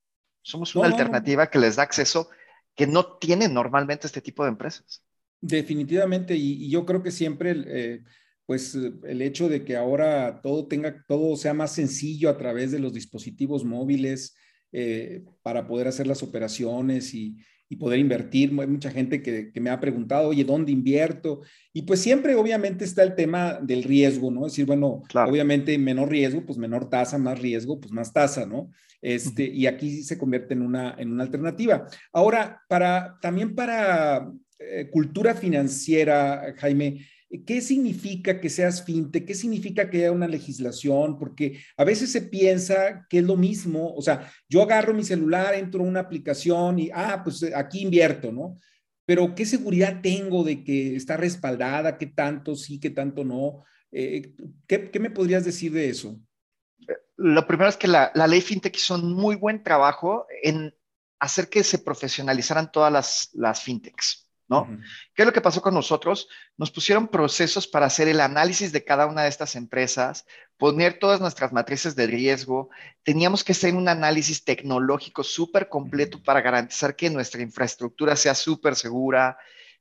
Somos 0.41 0.77
una 0.77 0.87
alternativa 0.87 1.51
que 1.51 1.59
les 1.59 1.75
da 1.75 1.83
acceso 1.83 2.31
que 2.77 2.87
no 2.87 3.17
tienen 3.19 3.55
normalmente 3.55 4.07
este 4.07 4.21
tipo 4.21 4.45
de 4.45 4.51
empresas. 4.51 5.03
Definitivamente, 5.41 6.37
y, 6.37 6.71
yo 6.71 6.87
creo 6.87 7.03
que 7.03 7.11
siempre, 7.11 7.55
eh, 7.67 8.05
pues 8.45 8.75
el 8.75 9.23
hecho 9.23 9.49
de 9.49 9.65
que 9.65 9.77
ahora 9.77 10.41
todo 10.43 10.69
tenga, 10.69 11.05
todo 11.09 11.37
sea 11.37 11.55
más 11.55 11.73
sencillo 11.73 12.31
a 12.31 12.37
través 12.37 12.71
de 12.71 12.79
los 12.79 12.93
dispositivos 12.93 13.65
móviles 13.65 14.37
eh, 14.73 15.25
para 15.43 15.67
poder 15.67 15.89
hacer 15.89 16.07
las 16.07 16.23
operaciones 16.23 17.15
y, 17.15 17.37
y 17.69 17.77
poder 17.77 17.99
invertir. 17.99 18.51
Hay 18.61 18.67
mucha 18.67 18.91
gente 18.91 19.23
que, 19.23 19.51
me 19.61 19.71
ha 19.71 19.81
preguntado, 19.81 20.29
oye, 20.29 20.45
¿dónde 20.45 20.73
invierto? 20.73 21.43
Y 21.73 21.83
pues 21.83 22.01
siempre 22.01 22.35
obviamente 22.35 22.85
está 22.85 23.03
el 23.03 23.15
tema 23.15 23.59
del 23.61 23.83
riesgo, 23.83 24.31
¿no? 24.31 24.47
Es 24.47 24.53
decir, 24.53 24.67
bueno, 24.67 25.03
obviamente 25.15 25.77
menor 25.79 26.11
riesgo, 26.11 26.45
pues 26.45 26.59
menor 26.59 26.89
tasa, 26.89 27.19
más 27.19 27.39
riesgo, 27.39 27.81
pues 27.81 27.93
más 27.93 28.13
tasa, 28.13 28.47
¿no? 28.47 28.71
Este, 29.03 29.45
Y 29.45 29.67
aquí 29.67 30.03
se 30.03 30.19
convierte 30.19 30.55
en 30.55 30.63
una, 30.63 30.95
en 30.99 31.13
una 31.13 31.25
alternativa. 31.25 31.87
Ahora, 32.13 32.63
para, 32.69 33.19
también 33.21 33.55
para 33.55 34.31
eh, 34.59 34.89
cultura 34.91 35.35
financiera, 35.35 36.55
Jaime, 36.59 37.07
¿Qué 37.45 37.61
significa 37.61 38.41
que 38.41 38.49
seas 38.49 38.85
fintech? 38.85 39.27
¿Qué 39.27 39.35
significa 39.35 39.91
que 39.91 39.99
haya 39.99 40.13
una 40.13 40.29
legislación? 40.29 41.19
Porque 41.19 41.61
a 41.77 41.85
veces 41.85 42.13
se 42.13 42.23
piensa 42.23 43.07
que 43.11 43.19
es 43.19 43.25
lo 43.25 43.37
mismo. 43.37 43.95
O 43.95 44.03
sea, 44.03 44.31
yo 44.49 44.63
agarro 44.63 44.95
mi 44.95 45.03
celular, 45.03 45.55
entro 45.55 45.83
a 45.83 45.87
una 45.89 46.01
aplicación 46.01 46.79
y, 46.79 46.91
ah, 46.95 47.23
pues 47.25 47.43
eh, 47.43 47.53
aquí 47.55 47.81
invierto, 47.81 48.31
¿no? 48.31 48.59
Pero 49.07 49.35
¿qué 49.35 49.45
seguridad 49.45 50.01
tengo 50.03 50.45
de 50.45 50.63
que 50.63 50.95
está 50.95 51.17
respaldada? 51.17 51.99
¿Qué 51.99 52.07
tanto 52.07 52.55
sí, 52.55 52.79
qué 52.79 52.91
tanto 52.91 53.25
no? 53.25 53.65
Eh, 53.91 54.35
¿qué, 54.67 54.91
me 55.01 55.11
podrías 55.11 55.45
decir 55.45 55.73
de 55.73 55.89
eso? 55.89 56.21
Lo 57.17 57.47
primero 57.47 57.71
es 57.71 57.77
que 57.77 57.89
la, 57.89 58.13
ley 58.29 58.41
fintech 58.41 58.77
hizo 58.77 58.95
un 58.95 59.15
muy 59.15 59.37
buen 59.37 59.63
trabajo 59.63 60.27
en 60.43 60.75
hacer 61.19 61.49
que 61.49 61.65
se 61.65 61.79
profesionalizaran 61.79 62.71
todas 62.71 62.93
las, 62.93 63.31
las 63.33 63.63
fintechs. 63.63 64.26
¿No? 64.49 64.69
¿Qué 65.15 65.23
es 65.23 65.27
lo 65.27 65.33
que 65.33 65.41
pasó 65.41 65.61
con 65.61 65.75
nosotros? 65.75 66.29
Nos 66.57 66.71
pusieron 66.71 67.09
procesos 67.09 67.67
para 67.67 67.87
hacer 67.87 68.09
el 68.09 68.21
análisis 68.21 68.73
de 68.73 68.85
cada 68.85 69.07
una 69.07 69.23
de 69.23 69.29
estas 69.29 69.57
empresas, 69.57 70.25
poner 70.57 70.99
todas 70.99 71.21
nuestras 71.21 71.53
matrices 71.53 71.97
de 71.97 72.07
riesgo. 72.07 72.71
Teníamos 73.03 73.43
que 73.43 73.53
hacer 73.53 73.75
un 73.75 73.89
análisis 73.89 74.45
tecnológico 74.45 75.25
súper 75.25 75.69
completo 75.69 76.23
para 76.23 76.41
garantizar 76.41 76.95
que 76.95 77.11
nuestra 77.11 77.43
infraestructura 77.43 78.15
sea 78.15 78.35
súper 78.35 78.77
segura. 78.77 79.37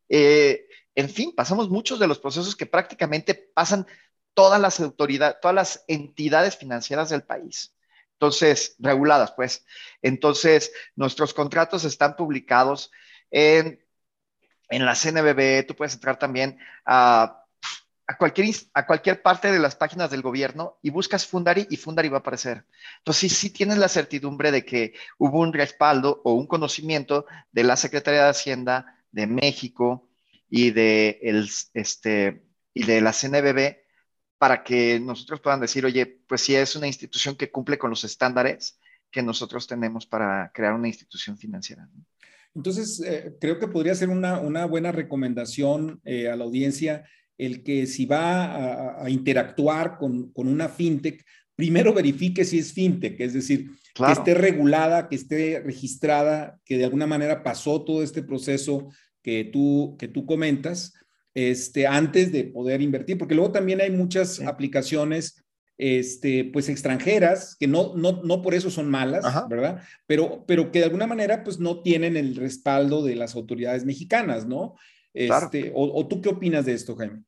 Eh, 0.09 0.67
en 0.95 1.09
fin, 1.09 1.33
pasamos 1.35 1.69
muchos 1.69 1.99
de 1.99 2.07
los 2.07 2.19
procesos 2.19 2.55
que 2.55 2.65
prácticamente 2.65 3.35
pasan 3.35 3.85
todas 4.33 4.59
las 4.59 4.79
autoridades, 4.79 5.37
todas 5.41 5.55
las 5.55 5.85
entidades 5.87 6.57
financieras 6.57 7.09
del 7.09 7.23
país. 7.23 7.75
Entonces, 8.13 8.75
reguladas, 8.79 9.33
pues. 9.33 9.65
Entonces, 10.01 10.71
nuestros 10.95 11.33
contratos 11.33 11.83
están 11.83 12.15
publicados 12.15 12.91
en 13.29 13.84
en 14.69 14.85
la 14.85 14.95
CNBB, 14.95 15.65
tú 15.67 15.75
puedes 15.75 15.93
entrar 15.93 16.17
también 16.17 16.57
a, 16.85 17.45
cualquier, 18.17 18.47
a 18.73 18.85
cualquier 18.85 19.21
parte 19.21 19.51
de 19.51 19.59
las 19.59 19.75
páginas 19.75 20.09
del 20.11 20.21
gobierno 20.21 20.77
y 20.81 20.89
buscas 20.89 21.25
Fundari 21.25 21.67
y 21.69 21.77
Fundari 21.77 22.09
va 22.09 22.17
a 22.17 22.19
aparecer. 22.19 22.65
Entonces, 22.99 23.33
sí, 23.33 23.49
tienes 23.49 23.77
la 23.77 23.89
certidumbre 23.89 24.51
de 24.51 24.65
que 24.65 24.93
hubo 25.17 25.39
un 25.39 25.53
respaldo 25.53 26.21
o 26.23 26.33
un 26.33 26.47
conocimiento 26.47 27.25
de 27.51 27.63
la 27.63 27.75
Secretaría 27.75 28.23
de 28.23 28.29
Hacienda 28.29 29.03
de 29.11 29.27
México 29.27 30.09
y 30.49 30.71
de, 30.71 31.19
el, 31.23 31.49
este, 31.73 32.43
y 32.73 32.83
de 32.85 33.01
la 33.01 33.13
CNBB 33.13 33.77
para 34.37 34.63
que 34.63 34.99
nosotros 34.99 35.39
puedan 35.39 35.61
decir, 35.61 35.85
oye, 35.85 36.05
pues 36.05 36.41
sí 36.41 36.55
es 36.55 36.75
una 36.75 36.87
institución 36.87 37.35
que 37.35 37.51
cumple 37.51 37.77
con 37.77 37.89
los 37.89 38.03
estándares 38.03 38.79
que 39.09 39.23
nosotros 39.23 39.65
tenemos 39.65 40.05
para 40.05 40.51
crear 40.53 40.73
una 40.73 40.89
institución 40.89 41.37
financiera. 41.37 41.87
Entonces, 42.55 43.01
eh, 43.01 43.33
creo 43.39 43.59
que 43.59 43.67
podría 43.67 43.95
ser 43.95 44.09
una, 44.09 44.65
buena 44.65 44.91
recomendación 44.91 45.99
eh, 46.05 46.29
a 46.29 46.35
la 46.35 46.45
audiencia 46.45 47.03
el 47.37 47.63
que 47.63 47.85
si 47.85 48.05
va 48.05 49.03
a, 49.03 49.09
interactuar 49.09 49.97
con, 49.97 50.31
una 50.35 50.69
fintech, 50.69 51.21
primero 51.55 51.93
verifique 51.93 52.45
si 52.45 52.59
es 52.59 52.71
fintech, 52.71 53.19
es 53.19 53.33
decir, 53.33 53.71
que 53.93 54.11
esté 54.11 54.33
regulada, 54.33 55.09
que 55.09 55.15
esté 55.15 55.59
registrada, 55.59 56.59
que 56.63 56.77
de 56.77 56.85
alguna 56.85 57.07
manera 57.07 57.43
pasó 57.43 57.83
todo 57.83 58.03
este 58.03 58.23
proceso 58.23 58.89
que 59.21 59.43
tú, 59.43 59.95
que 59.99 60.07
tú 60.07 60.25
comentas, 60.25 60.93
este, 61.33 61.87
antes 61.87 62.31
de 62.31 62.45
poder 62.45 62.81
invertir, 62.81 63.17
porque 63.17 63.35
luego 63.35 63.51
también 63.51 63.81
hay 63.81 63.91
muchas 63.91 64.39
aplicaciones 64.39 65.44
este, 65.77 66.49
pues 66.53 66.69
extranjeras, 66.69 67.55
que 67.59 67.67
no, 67.67 67.93
no, 67.95 68.21
no 68.23 68.41
por 68.41 68.53
eso 68.53 68.69
son 68.69 68.89
malas, 68.89 69.25
¿verdad? 69.49 69.81
Pero, 70.07 70.45
pero 70.47 70.71
que 70.71 70.79
de 70.79 70.85
alguna 70.85 71.07
manera 71.07 71.43
pues 71.43 71.59
no 71.59 71.81
tienen 71.81 72.15
el 72.15 72.35
respaldo 72.35 73.03
de 73.03 73.15
las 73.15 73.35
autoridades 73.35 73.85
mexicanas, 73.85 74.45
¿no? 74.45 74.75
Este, 75.13 75.71
o, 75.73 76.07
tú 76.07 76.21
qué 76.21 76.29
opinas 76.29 76.65
de 76.65 76.73
esto, 76.73 76.95
Jaime? 76.95 77.23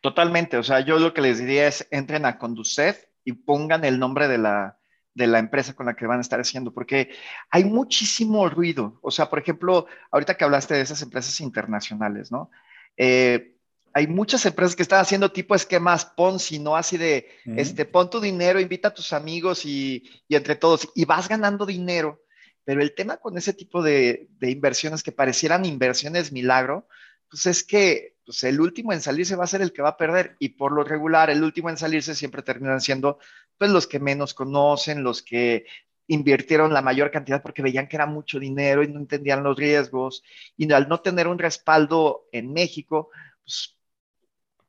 Totalmente, 0.00 0.56
o 0.56 0.62
sea, 0.62 0.80
yo 0.80 0.98
lo 0.98 1.12
que 1.12 1.20
les 1.20 1.38
diría 1.38 1.66
es 1.66 1.86
entren 1.90 2.24
a 2.24 2.38
Conducef 2.38 3.04
y 3.24 3.32
pongan 3.32 3.84
el 3.84 3.98
nombre 3.98 4.28
de 4.28 4.38
la, 4.38 4.78
de 5.14 5.26
la 5.26 5.38
empresa 5.38 5.74
con 5.74 5.86
la 5.86 5.94
que 5.94 6.06
van 6.06 6.18
a 6.18 6.22
estar 6.22 6.40
haciendo, 6.40 6.72
porque 6.72 7.10
hay 7.50 7.64
muchísimo 7.64 8.48
ruido. 8.48 8.98
O 9.02 9.10
sea, 9.10 9.28
por 9.30 9.38
ejemplo, 9.38 9.86
ahorita 10.10 10.36
que 10.36 10.44
hablaste 10.44 10.74
de 10.74 10.82
esas 10.82 11.02
empresas 11.02 11.40
internacionales, 11.40 12.30
¿no? 12.30 12.50
Eh, 12.96 13.55
hay 13.96 14.06
muchas 14.08 14.44
empresas 14.44 14.76
que 14.76 14.82
están 14.82 15.00
haciendo 15.00 15.32
tipo 15.32 15.54
esquemas 15.54 16.04
Ponzi, 16.04 16.58
¿no? 16.58 16.76
Así 16.76 16.98
de, 16.98 17.30
este, 17.46 17.86
pon 17.86 18.10
tu 18.10 18.20
dinero, 18.20 18.60
invita 18.60 18.88
a 18.88 18.94
tus 18.94 19.14
amigos 19.14 19.64
y, 19.64 20.04
entre 20.28 20.54
todos, 20.54 20.86
y 20.94 21.06
vas 21.06 21.30
ganando 21.30 21.64
dinero. 21.64 22.22
Pero 22.62 22.82
el 22.82 22.94
tema 22.94 23.16
con 23.16 23.38
ese 23.38 23.54
tipo 23.54 23.82
de, 23.82 24.28
inversiones 24.42 25.02
que 25.02 25.12
parecieran 25.12 25.64
inversiones 25.64 26.30
milagro, 26.30 26.86
pues 27.30 27.46
es 27.46 27.64
que 27.64 28.16
pues 28.26 28.44
el 28.44 28.60
último 28.60 28.92
en 28.92 29.00
salirse 29.00 29.34
va 29.34 29.44
a 29.44 29.46
ser 29.46 29.62
el 29.62 29.72
que 29.72 29.80
va 29.80 29.90
a 29.90 29.96
perder 29.96 30.36
y 30.40 30.50
por 30.50 30.72
lo 30.72 30.84
regular 30.84 31.30
el 31.30 31.42
último 31.42 31.70
en 31.70 31.78
salirse 31.78 32.14
siempre 32.14 32.42
terminan 32.42 32.82
siendo 32.82 33.18
pues 33.56 33.70
los 33.70 33.86
que 33.86 33.98
menos 33.98 34.34
conocen, 34.34 35.04
los 35.04 35.22
que 35.22 35.64
invirtieron 36.06 36.74
la 36.74 36.82
mayor 36.82 37.10
cantidad 37.10 37.42
porque 37.42 37.62
veían 37.62 37.88
que 37.88 37.96
era 37.96 38.04
mucho 38.04 38.38
dinero 38.38 38.82
y 38.82 38.88
no 38.88 39.00
entendían 39.00 39.42
los 39.42 39.56
riesgos 39.56 40.22
y 40.54 40.70
al 40.70 40.86
no 40.86 41.00
tener 41.00 41.28
un 41.28 41.38
respaldo 41.38 42.26
en 42.30 42.52
México, 42.52 43.08
pues 43.42 43.76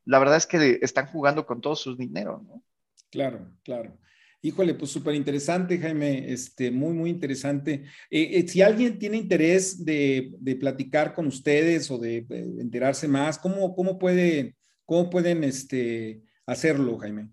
la 0.08 0.20
verdad 0.20 0.38
es 0.38 0.48
que 0.48 0.80
están 0.82 1.08
jugando 1.08 1.46
con 1.46 1.62
todo 1.62 1.76
su 1.76 1.96
dinero, 1.96 2.44
¿no? 2.48 2.64
Claro, 3.10 3.52
claro. 3.64 3.98
Híjole, 4.42 4.74
pues 4.76 4.92
súper 4.92 5.16
interesante, 5.16 5.80
Jaime, 5.80 6.32
este, 6.32 6.70
muy, 6.72 6.94
muy 6.94 7.10
interesante. 7.10 7.86
Eh, 8.10 8.30
eh, 8.34 8.48
si 8.48 8.62
alguien 8.62 8.98
tiene 9.00 9.18
interés 9.18 9.84
de, 9.84 10.38
platicar 10.60 11.14
con 11.14 11.28
ustedes 11.28 11.92
o 11.92 11.98
de, 11.98 12.26
enterarse 12.60 13.06
más, 13.08 13.40
¿cómo, 13.40 13.76
cómo, 13.76 14.00
puede, 14.00 14.56
cómo 14.86 15.10
pueden 15.10 15.44
este, 15.44 16.22
hacerlo, 16.46 16.98
Jaime? 16.98 17.28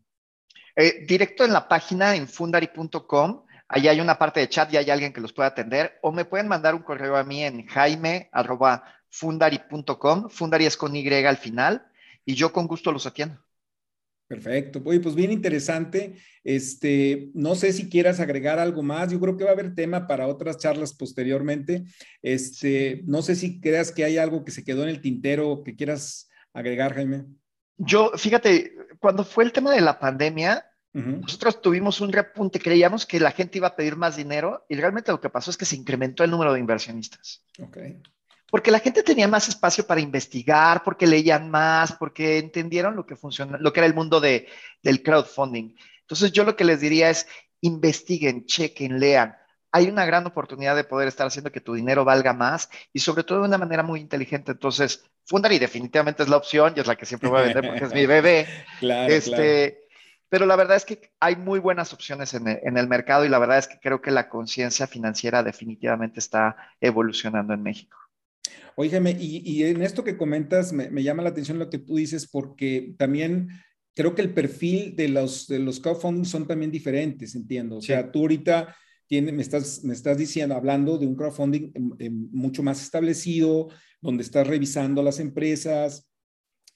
Eh, 0.74 1.04
directo 1.06 1.44
en 1.44 1.52
la 1.52 1.68
página 1.68 2.16
en 2.16 2.26
fundari.com, 2.26 3.44
ahí 3.68 3.87
hay 3.87 4.00
una 4.00 4.18
parte 4.18 4.40
de 4.40 4.48
chat 4.48 4.72
y 4.72 4.78
hay 4.78 4.90
alguien 4.90 5.12
que 5.12 5.20
los 5.20 5.32
pueda 5.32 5.50
atender, 5.50 6.00
o 6.02 6.10
me 6.10 6.24
pueden 6.24 6.48
mandar 6.48 6.74
un 6.74 6.82
correo 6.82 7.16
a 7.16 7.22
mí 7.22 7.44
en 7.44 7.64
jaime.fundari.com, 7.66 10.30
fundari 10.30 10.66
es 10.66 10.76
con 10.76 10.96
Y 10.96 11.08
al 11.08 11.37
final, 11.37 11.87
y 12.24 12.34
yo 12.34 12.52
con 12.52 12.66
gusto 12.66 12.92
los 12.92 13.06
atiendo. 13.06 13.40
Perfecto. 14.26 14.80
Oye, 14.84 15.00
pues 15.00 15.14
bien 15.14 15.30
interesante. 15.30 16.16
Este, 16.42 17.30
no 17.34 17.54
sé 17.54 17.72
si 17.72 17.90
quieras 17.90 18.20
agregar 18.20 18.58
algo 18.58 18.82
más. 18.82 19.12
Yo 19.12 19.20
creo 19.20 19.37
que 19.37 19.44
va 19.44 19.50
a 19.50 19.52
haber 19.52 19.74
tema 19.74 20.06
para 20.06 20.26
otras 20.26 20.58
charlas 20.58 20.94
posteriormente. 20.94 21.84
Este, 22.22 23.02
no 23.06 23.20
sé 23.20 23.37
si 23.37 23.60
creas 23.60 23.92
que 23.92 24.04
hay 24.04 24.16
algo 24.16 24.44
que 24.44 24.50
se 24.50 24.64
quedó 24.64 24.82
en 24.82 24.88
el 24.88 25.02
tintero 25.02 25.62
que 25.62 25.76
quieras 25.76 26.30
agregar, 26.54 26.94
Jaime. 26.94 27.26
Yo, 27.76 28.12
fíjate, 28.16 28.72
cuando 28.98 29.24
fue 29.24 29.44
el 29.44 29.52
tema 29.52 29.72
de 29.72 29.82
la 29.82 29.98
pandemia, 29.98 30.64
nosotros 30.92 31.60
tuvimos 31.60 32.00
un 32.00 32.12
repunte, 32.12 32.60
creíamos 32.60 33.04
que 33.04 33.18
la 33.18 33.32
gente 33.32 33.58
iba 33.58 33.66
a 33.66 33.74
pedir 33.74 33.96
más 33.96 34.16
dinero 34.16 34.64
y 34.68 34.76
realmente 34.76 35.10
lo 35.10 35.20
que 35.20 35.28
pasó 35.28 35.50
es 35.50 35.56
que 35.56 35.64
se 35.64 35.74
incrementó 35.74 36.22
el 36.22 36.30
número 36.30 36.52
de 36.52 36.60
inversionistas. 36.60 37.44
Ok 37.58 37.78
porque 38.55 38.71
la 38.71 38.79
gente 38.79 39.03
tenía 39.03 39.27
más 39.27 39.49
espacio 39.49 39.85
para 39.85 40.01
investigar, 40.01 40.85
porque 40.85 41.09
leían 41.09 41.51
más, 41.51 41.90
porque 41.90 42.38
entendieron 42.38 42.95
lo 42.95 43.05
que 43.05 43.17
funciona, 43.17 43.59
lo 43.59 43.73
que 43.73 43.81
era 43.81 43.87
el 43.88 43.95
mundo 43.95 44.21
de, 44.21 44.47
del 44.81 45.03
crowdfunding. 45.03 45.75
Entonces 46.03 46.31
yo 46.31 46.45
lo 46.45 46.55
que 46.55 46.62
les 46.62 46.81
diría 46.81 47.11
es 47.11 47.27
investiguen, 47.62 48.47
chequen, 48.47 49.01
lean. 49.01 49.35
Hay 49.73 49.88
una 49.88 50.05
gran 50.05 50.25
oportunidad 50.25 50.77
de 50.77 50.85
poder 50.85 51.09
estar 51.09 51.27
haciendo 51.27 51.51
que 51.51 51.61
tu 51.61 51.75
dinero 51.75 52.05
valga 52.05 52.33
más 52.33 52.71
y 52.93 53.01
sobre 53.01 53.25
todo 53.25 53.40
de 53.40 53.49
una 53.49 53.59
manera 53.59 53.83
muy 53.83 53.99
inteligente. 53.99 54.53
Entonces, 54.53 55.03
Fundary 55.25 55.59
definitivamente 55.59 56.23
es 56.23 56.29
la 56.29 56.37
opción 56.37 56.75
y 56.77 56.81
es 56.81 56.87
la 56.87 56.95
que 56.95 57.07
siempre 57.07 57.31
voy 57.31 57.40
a 57.40 57.47
vender 57.47 57.67
porque 57.67 57.87
es 57.87 57.93
mi 57.93 58.07
bebé. 58.07 58.47
claro, 58.79 59.12
este, 59.12 59.88
Pero 60.29 60.47
la 60.47 60.55
verdad 60.55 60.77
es 60.77 60.85
que 60.85 61.11
hay 61.19 61.35
muy 61.35 61.59
buenas 61.59 61.93
opciones 61.93 62.35
en 62.35 62.47
el, 62.47 62.61
en 62.62 62.79
el 62.79 62.87
mercado 62.87 63.25
y 63.25 63.29
la 63.29 63.40
verdad 63.40 63.59
es 63.59 63.67
que 63.67 63.81
creo 63.81 64.01
que 64.01 64.12
la 64.12 64.29
conciencia 64.29 64.87
financiera 64.87 65.43
definitivamente 65.43 66.21
está 66.21 66.57
evolucionando 66.81 67.53
en 67.53 67.64
México. 67.64 68.04
Oígame, 68.76 69.16
y, 69.18 69.62
en 69.62 69.83
esto 69.83 70.02
que 70.02 70.16
comentas 70.16 70.72
me, 70.72 71.02
llama 71.02 71.22
la 71.22 71.28
atención 71.30 71.59
lo 71.59 71.70
que 71.70 71.78
tú 71.78 71.96
dices 71.96 72.26
porque 72.26 72.94
también 72.98 73.48
creo 73.94 74.14
que 74.14 74.22
el 74.22 74.35
perfil 74.35 74.96
de 74.96 75.09
los, 75.09 75.46
de 75.46 75.61
los 75.61 75.78
crowdfunding 75.78 76.24
son 76.24 76.46
también 76.46 76.72
diferentes, 76.72 77.35
entiendo. 77.37 77.76
O 77.76 77.80
sea, 77.80 78.11
tú 78.11 78.20
ahorita 78.20 78.74
tiene, 79.07 79.30
me, 79.30 79.42
estás, 79.42 79.85
me 79.85 79.94
estás 79.94 80.18
diciendo, 80.18 80.57
hablando 80.57 80.98
de 80.98 81.07
un 81.07 81.14
crowdfunding 81.14 81.72
em, 82.00 82.28
mucho 82.33 82.62
más 82.62 82.83
establecido, 82.83 83.68
donde 84.00 84.24
estás 84.24 84.46
revisando 84.46 85.02
las 85.02 85.20
empresas, 85.20 86.11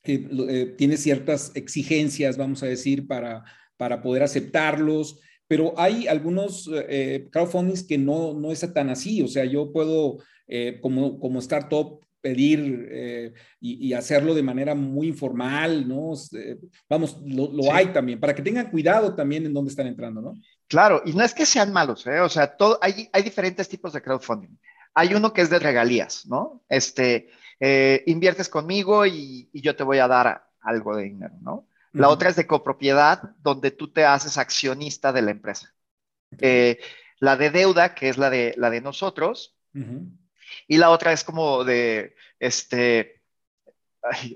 eh, 0.05 0.75
tiene 0.79 0.97
ciertas 0.97 1.51
exigencias, 1.57 2.37
vamos 2.37 2.63
a 2.63 2.67
decir, 2.67 3.09
para, 3.09 3.45
para 3.77 4.01
poder 4.01 4.23
aceptarlos. 4.23 5.21
Pero 5.49 5.75
hay 5.79 6.07
algunos 6.07 6.71
eh, 6.89 7.29
crowdfundings 7.33 7.83
que 7.83 7.99
no, 7.99 8.35
no 8.35 8.53
es 8.53 8.61
tan 8.73 8.91
así, 8.91 9.23
o 9.23 9.29
sea, 9.29 9.45
yo 9.45 9.73
puedo 9.73 10.19
eh, 10.49 10.79
como, 10.81 11.19
como 11.21 11.39
startup 11.39 12.01
pedir 12.21 12.89
eh, 12.91 13.33
y, 13.61 13.93
hacerlo 13.93 14.35
de 14.35 14.43
manera 14.43 14.75
muy 14.75 15.09
informal, 15.09 15.87
¿no? 15.87 16.15
vamos, 16.89 17.17
lo, 17.25 17.73
hay 17.73 17.87
también, 17.87 18.19
para 18.19 18.35
que 18.35 18.43
tengan 18.43 18.71
cuidado 18.71 19.15
también 19.15 19.47
en 19.47 19.55
dónde 19.55 19.71
están 19.71 19.87
entrando, 19.87 20.21
¿no? 20.21 20.35
Claro, 20.67 21.01
y 21.07 21.13
no 21.13 21.23
es 21.23 21.33
que 21.33 21.47
sean 21.47 21.73
malos, 21.73 22.07
¿eh? 22.09 22.19
o 22.19 22.29
sea, 22.29 22.57
todo, 22.57 22.79
hay, 22.83 23.09
hay 23.13 23.23
diferentes 23.23 23.69
tipos 23.69 23.93
de 23.93 24.03
crowdfunding. 24.03 24.59
Hay 24.95 25.15
uno 25.15 25.33
que 25.33 25.43
es 25.43 25.51
de 25.51 25.61
regalías, 25.61 26.27
¿no? 26.27 26.65
Este, 26.69 27.29
inviertes 28.07 28.49
conmigo 28.49 29.07
y, 29.07 29.49
y, 29.53 29.61
yo 29.61 29.77
te 29.77 29.85
voy 29.85 29.99
a 29.99 30.09
dar 30.09 30.49
algo 30.61 30.97
de 30.97 31.05
dinero, 31.05 31.35
¿no? 31.41 31.69
La 31.93 32.09
otra 32.11 32.29
es 32.29 32.37
de 32.37 32.47
copropiedad, 32.47 33.35
donde 33.41 33.71
tú 33.71 33.93
te 33.93 34.05
haces 34.05 34.39
accionista 34.39 35.13
de 35.13 35.23
la 35.23 35.31
empresa. 35.31 35.75
Eh, 36.39 36.79
la 37.19 37.37
de 37.37 37.51
deuda, 37.51 37.95
que 37.95 38.09
es 38.09 38.19
la 38.19 38.31
de, 38.31 38.55
la 38.57 38.71
de 38.71 38.81
nosotros, 38.81 39.57
y 40.67 40.79
la 40.79 40.91
otra 40.91 41.13
es 41.13 41.25
como 41.25 41.65
de, 41.65 42.15
este, 42.39 43.19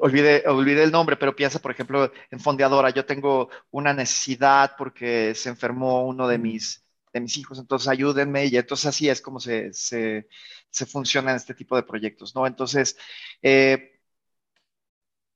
olvide, 0.00 0.82
el 0.82 0.90
nombre, 0.90 1.16
pero 1.16 1.36
piensa, 1.36 1.60
por 1.60 1.70
ejemplo, 1.70 2.12
en 2.30 2.40
fondeadora. 2.40 2.90
Yo 2.90 3.04
tengo 3.06 3.50
una 3.70 3.92
necesidad 3.92 4.74
porque 4.76 5.34
se 5.34 5.48
enfermó 5.48 6.06
uno 6.06 6.28
de 6.28 6.38
mis, 6.38 6.84
de 7.12 7.20
mis 7.20 7.36
hijos, 7.36 7.58
entonces 7.58 7.88
ayúdenme. 7.88 8.46
Y 8.46 8.56
entonces 8.56 8.86
así 8.86 9.08
es 9.08 9.20
como 9.20 9.40
se, 9.40 9.72
se, 9.72 10.28
se 10.70 10.86
funciona 10.86 11.30
en 11.30 11.36
este 11.36 11.54
tipo 11.54 11.76
de 11.76 11.82
proyectos, 11.84 12.34
¿no? 12.34 12.46
Entonces, 12.46 12.96
eh, 13.42 14.00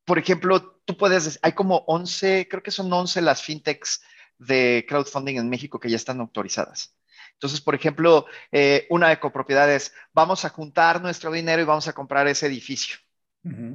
por 0.04 0.18
ejemplo, 0.18 0.80
tú 0.84 0.96
puedes, 0.96 1.38
hay 1.42 1.52
como 1.52 1.78
11, 1.86 2.48
creo 2.48 2.62
que 2.62 2.70
son 2.70 2.92
11 2.92 3.20
las 3.22 3.42
fintechs 3.42 4.02
de 4.38 4.84
crowdfunding 4.88 5.36
en 5.36 5.48
México 5.50 5.80
que 5.80 5.90
ya 5.90 5.96
están 5.96 6.20
autorizadas. 6.20 6.95
Entonces, 7.36 7.60
por 7.60 7.74
ejemplo, 7.74 8.26
eh, 8.50 8.86
una 8.90 9.08
de 9.10 9.20
copropiedades, 9.20 9.92
vamos 10.12 10.44
a 10.44 10.48
juntar 10.48 11.02
nuestro 11.02 11.30
dinero 11.30 11.60
y 11.62 11.66
vamos 11.66 11.86
a 11.86 11.92
comprar 11.92 12.26
ese 12.28 12.46
edificio 12.46 12.96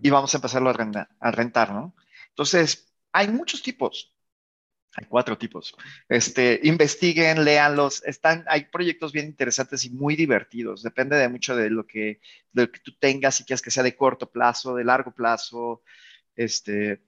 y 0.02 0.10
vamos 0.10 0.34
a 0.34 0.38
empezarlo 0.38 0.70
a, 0.70 1.10
a 1.20 1.32
rentar, 1.32 1.72
¿no? 1.72 1.96
Entonces, 2.30 2.94
hay 3.14 3.30
muchos 3.30 3.62
tipos. 3.62 4.14
Hay 4.96 5.06
cuatro 5.06 5.38
tipos. 5.38 5.74
Este, 6.10 6.60
investiguen, 6.64 7.46
léanlos. 7.46 8.04
Están, 8.04 8.44
hay 8.48 8.66
proyectos 8.66 9.14
bien 9.14 9.28
interesantes 9.28 9.86
y 9.86 9.90
muy 9.92 10.18
divertidos. 10.18 10.84
Depende 10.84 11.16
de 11.16 11.30
mucho 11.30 11.56
de 11.56 11.70
lo 11.70 11.88
que, 11.88 12.20
de 12.52 12.64
lo 12.64 12.72
que 12.72 12.80
tú 12.82 12.98
tengas 13.00 13.40
y 13.40 13.46
quieras 13.46 13.62
que 13.62 13.72
sea 13.72 13.84
de 13.84 13.96
corto 13.96 14.30
plazo, 14.30 14.76
de 14.76 14.84
largo 14.84 15.14
plazo 15.14 15.84
este, 16.36 17.02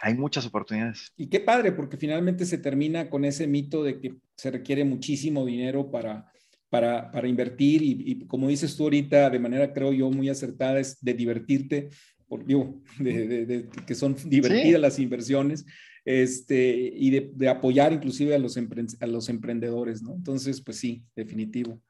hay 0.00 0.14
muchas 0.14 0.46
oportunidades. 0.46 1.12
Y 1.16 1.28
qué 1.28 1.40
padre, 1.40 1.72
porque 1.72 1.96
finalmente 1.96 2.46
se 2.46 2.58
termina 2.58 3.10
con 3.10 3.24
ese 3.24 3.46
mito 3.46 3.82
de 3.82 4.00
que 4.00 4.14
se 4.36 4.50
requiere 4.50 4.84
muchísimo 4.84 5.44
dinero 5.44 5.90
para, 5.90 6.26
para, 6.70 7.10
para 7.10 7.28
invertir 7.28 7.82
y, 7.82 8.26
como 8.26 8.48
dices 8.48 8.76
tú 8.76 8.84
ahorita, 8.84 9.30
de 9.30 9.38
manera 9.38 9.72
creo 9.72 9.92
yo 9.92 10.10
muy 10.10 10.28
acertada, 10.28 10.78
es 10.78 11.02
de 11.02 11.14
divertirte, 11.14 11.88
por, 12.28 12.44
digo, 12.44 12.80
de, 12.98 13.68
que 13.86 13.94
son 13.94 14.16
divertidas 14.26 14.80
las 14.80 14.98
inversiones 14.98 15.64
este, 16.04 16.92
y 16.94 17.10
de, 17.10 17.48
apoyar 17.48 17.92
inclusive 17.92 18.34
a 18.34 18.38
los, 18.38 18.56
a 18.56 19.06
los 19.06 19.28
emprendedores, 19.28 20.02
¿no? 20.02 20.14
Entonces, 20.14 20.60
pues 20.60 20.78
sí, 20.78 21.04
definitivo. 21.14 21.80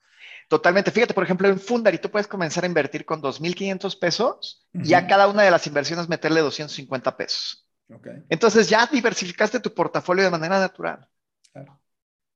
Totalmente. 0.48 0.90
Fíjate, 0.90 1.14
por 1.14 1.24
ejemplo, 1.24 1.46
en 1.48 1.60
Fundary 1.60 1.98
tú 1.98 2.10
puedes 2.10 2.26
comenzar 2.26 2.64
a 2.64 2.66
invertir 2.66 3.04
con 3.04 3.20
2.500 3.20 3.98
pesos 3.98 4.66
y 4.72 4.94
a 4.94 5.06
cada 5.06 5.28
una 5.28 5.42
de 5.42 5.50
las 5.50 5.66
inversiones 5.66 6.08
meterle 6.08 6.40
250 6.40 7.16
pesos. 7.16 7.67
Entonces 8.28 8.68
ya 8.68 8.86
diversificaste 8.86 9.60
tu 9.60 9.72
portafolio 9.72 10.24
de 10.24 10.30
manera 10.30 10.58
natural. 10.58 11.08
Claro. 11.52 11.80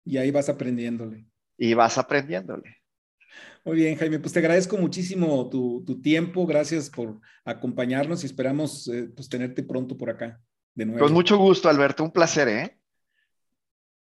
Y 0.04 0.16
ahí 0.16 0.30
vas 0.30 0.48
aprendiéndole. 0.48 1.26
Y 1.56 1.74
vas 1.74 1.98
aprendiéndole. 1.98 2.82
Muy 3.64 3.76
bien, 3.76 3.96
Jaime, 3.96 4.18
pues 4.18 4.32
te 4.32 4.40
agradezco 4.40 4.76
muchísimo 4.76 5.48
tu, 5.48 6.00
tiempo, 6.02 6.46
gracias 6.46 6.90
por 6.90 7.20
acompañarnos 7.44 8.22
y 8.22 8.26
esperamos 8.26 8.88
eh, 8.88 9.08
pues 9.14 9.28
tenerte 9.28 9.62
pronto 9.62 9.96
por 9.96 10.10
acá 10.10 10.40
de 10.74 10.86
nuevo. 10.86 11.04
Con 11.04 11.12
mucho 11.12 11.38
gusto, 11.38 11.68
Alberto, 11.68 12.02
un 12.02 12.10
placer, 12.10 12.48
¿eh? 12.48 12.78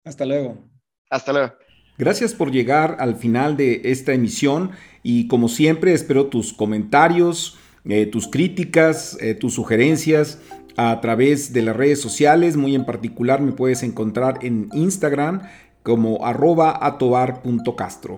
Hasta 0.03 0.25
luego. 0.25 0.69
Hasta 1.09 1.31
luego. 1.31 1.53
Gracias 1.97 2.33
por 2.33 2.51
llegar 2.51 2.97
al 2.99 3.15
final 3.15 3.57
de 3.57 3.81
esta 3.85 4.13
emisión 4.13 4.71
y 5.01 5.27
como 5.27 5.47
siempre 5.47 5.93
espero 5.93 6.27
tus 6.27 6.53
comentarios, 6.53 7.57
eh, 7.85 8.05
tus 8.05 8.27
críticas, 8.27 9.17
eh, 9.21 9.33
tus 9.33 9.53
sugerencias 9.53 10.39
a 10.77 11.01
través 11.01 11.51
de 11.51 11.63
las 11.63 11.75
redes 11.75 11.99
sociales. 11.99 12.55
Muy 12.55 12.75
en 12.75 12.85
particular 12.85 13.41
me 13.41 13.51
puedes 13.51 13.83
encontrar 13.83 14.39
en 14.43 14.69
Instagram 14.73 15.41
como 15.83 16.25
arroba 16.25 16.77
atobar.castro. 16.81 18.17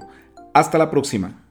Hasta 0.54 0.78
la 0.78 0.92
próxima. 0.92 1.49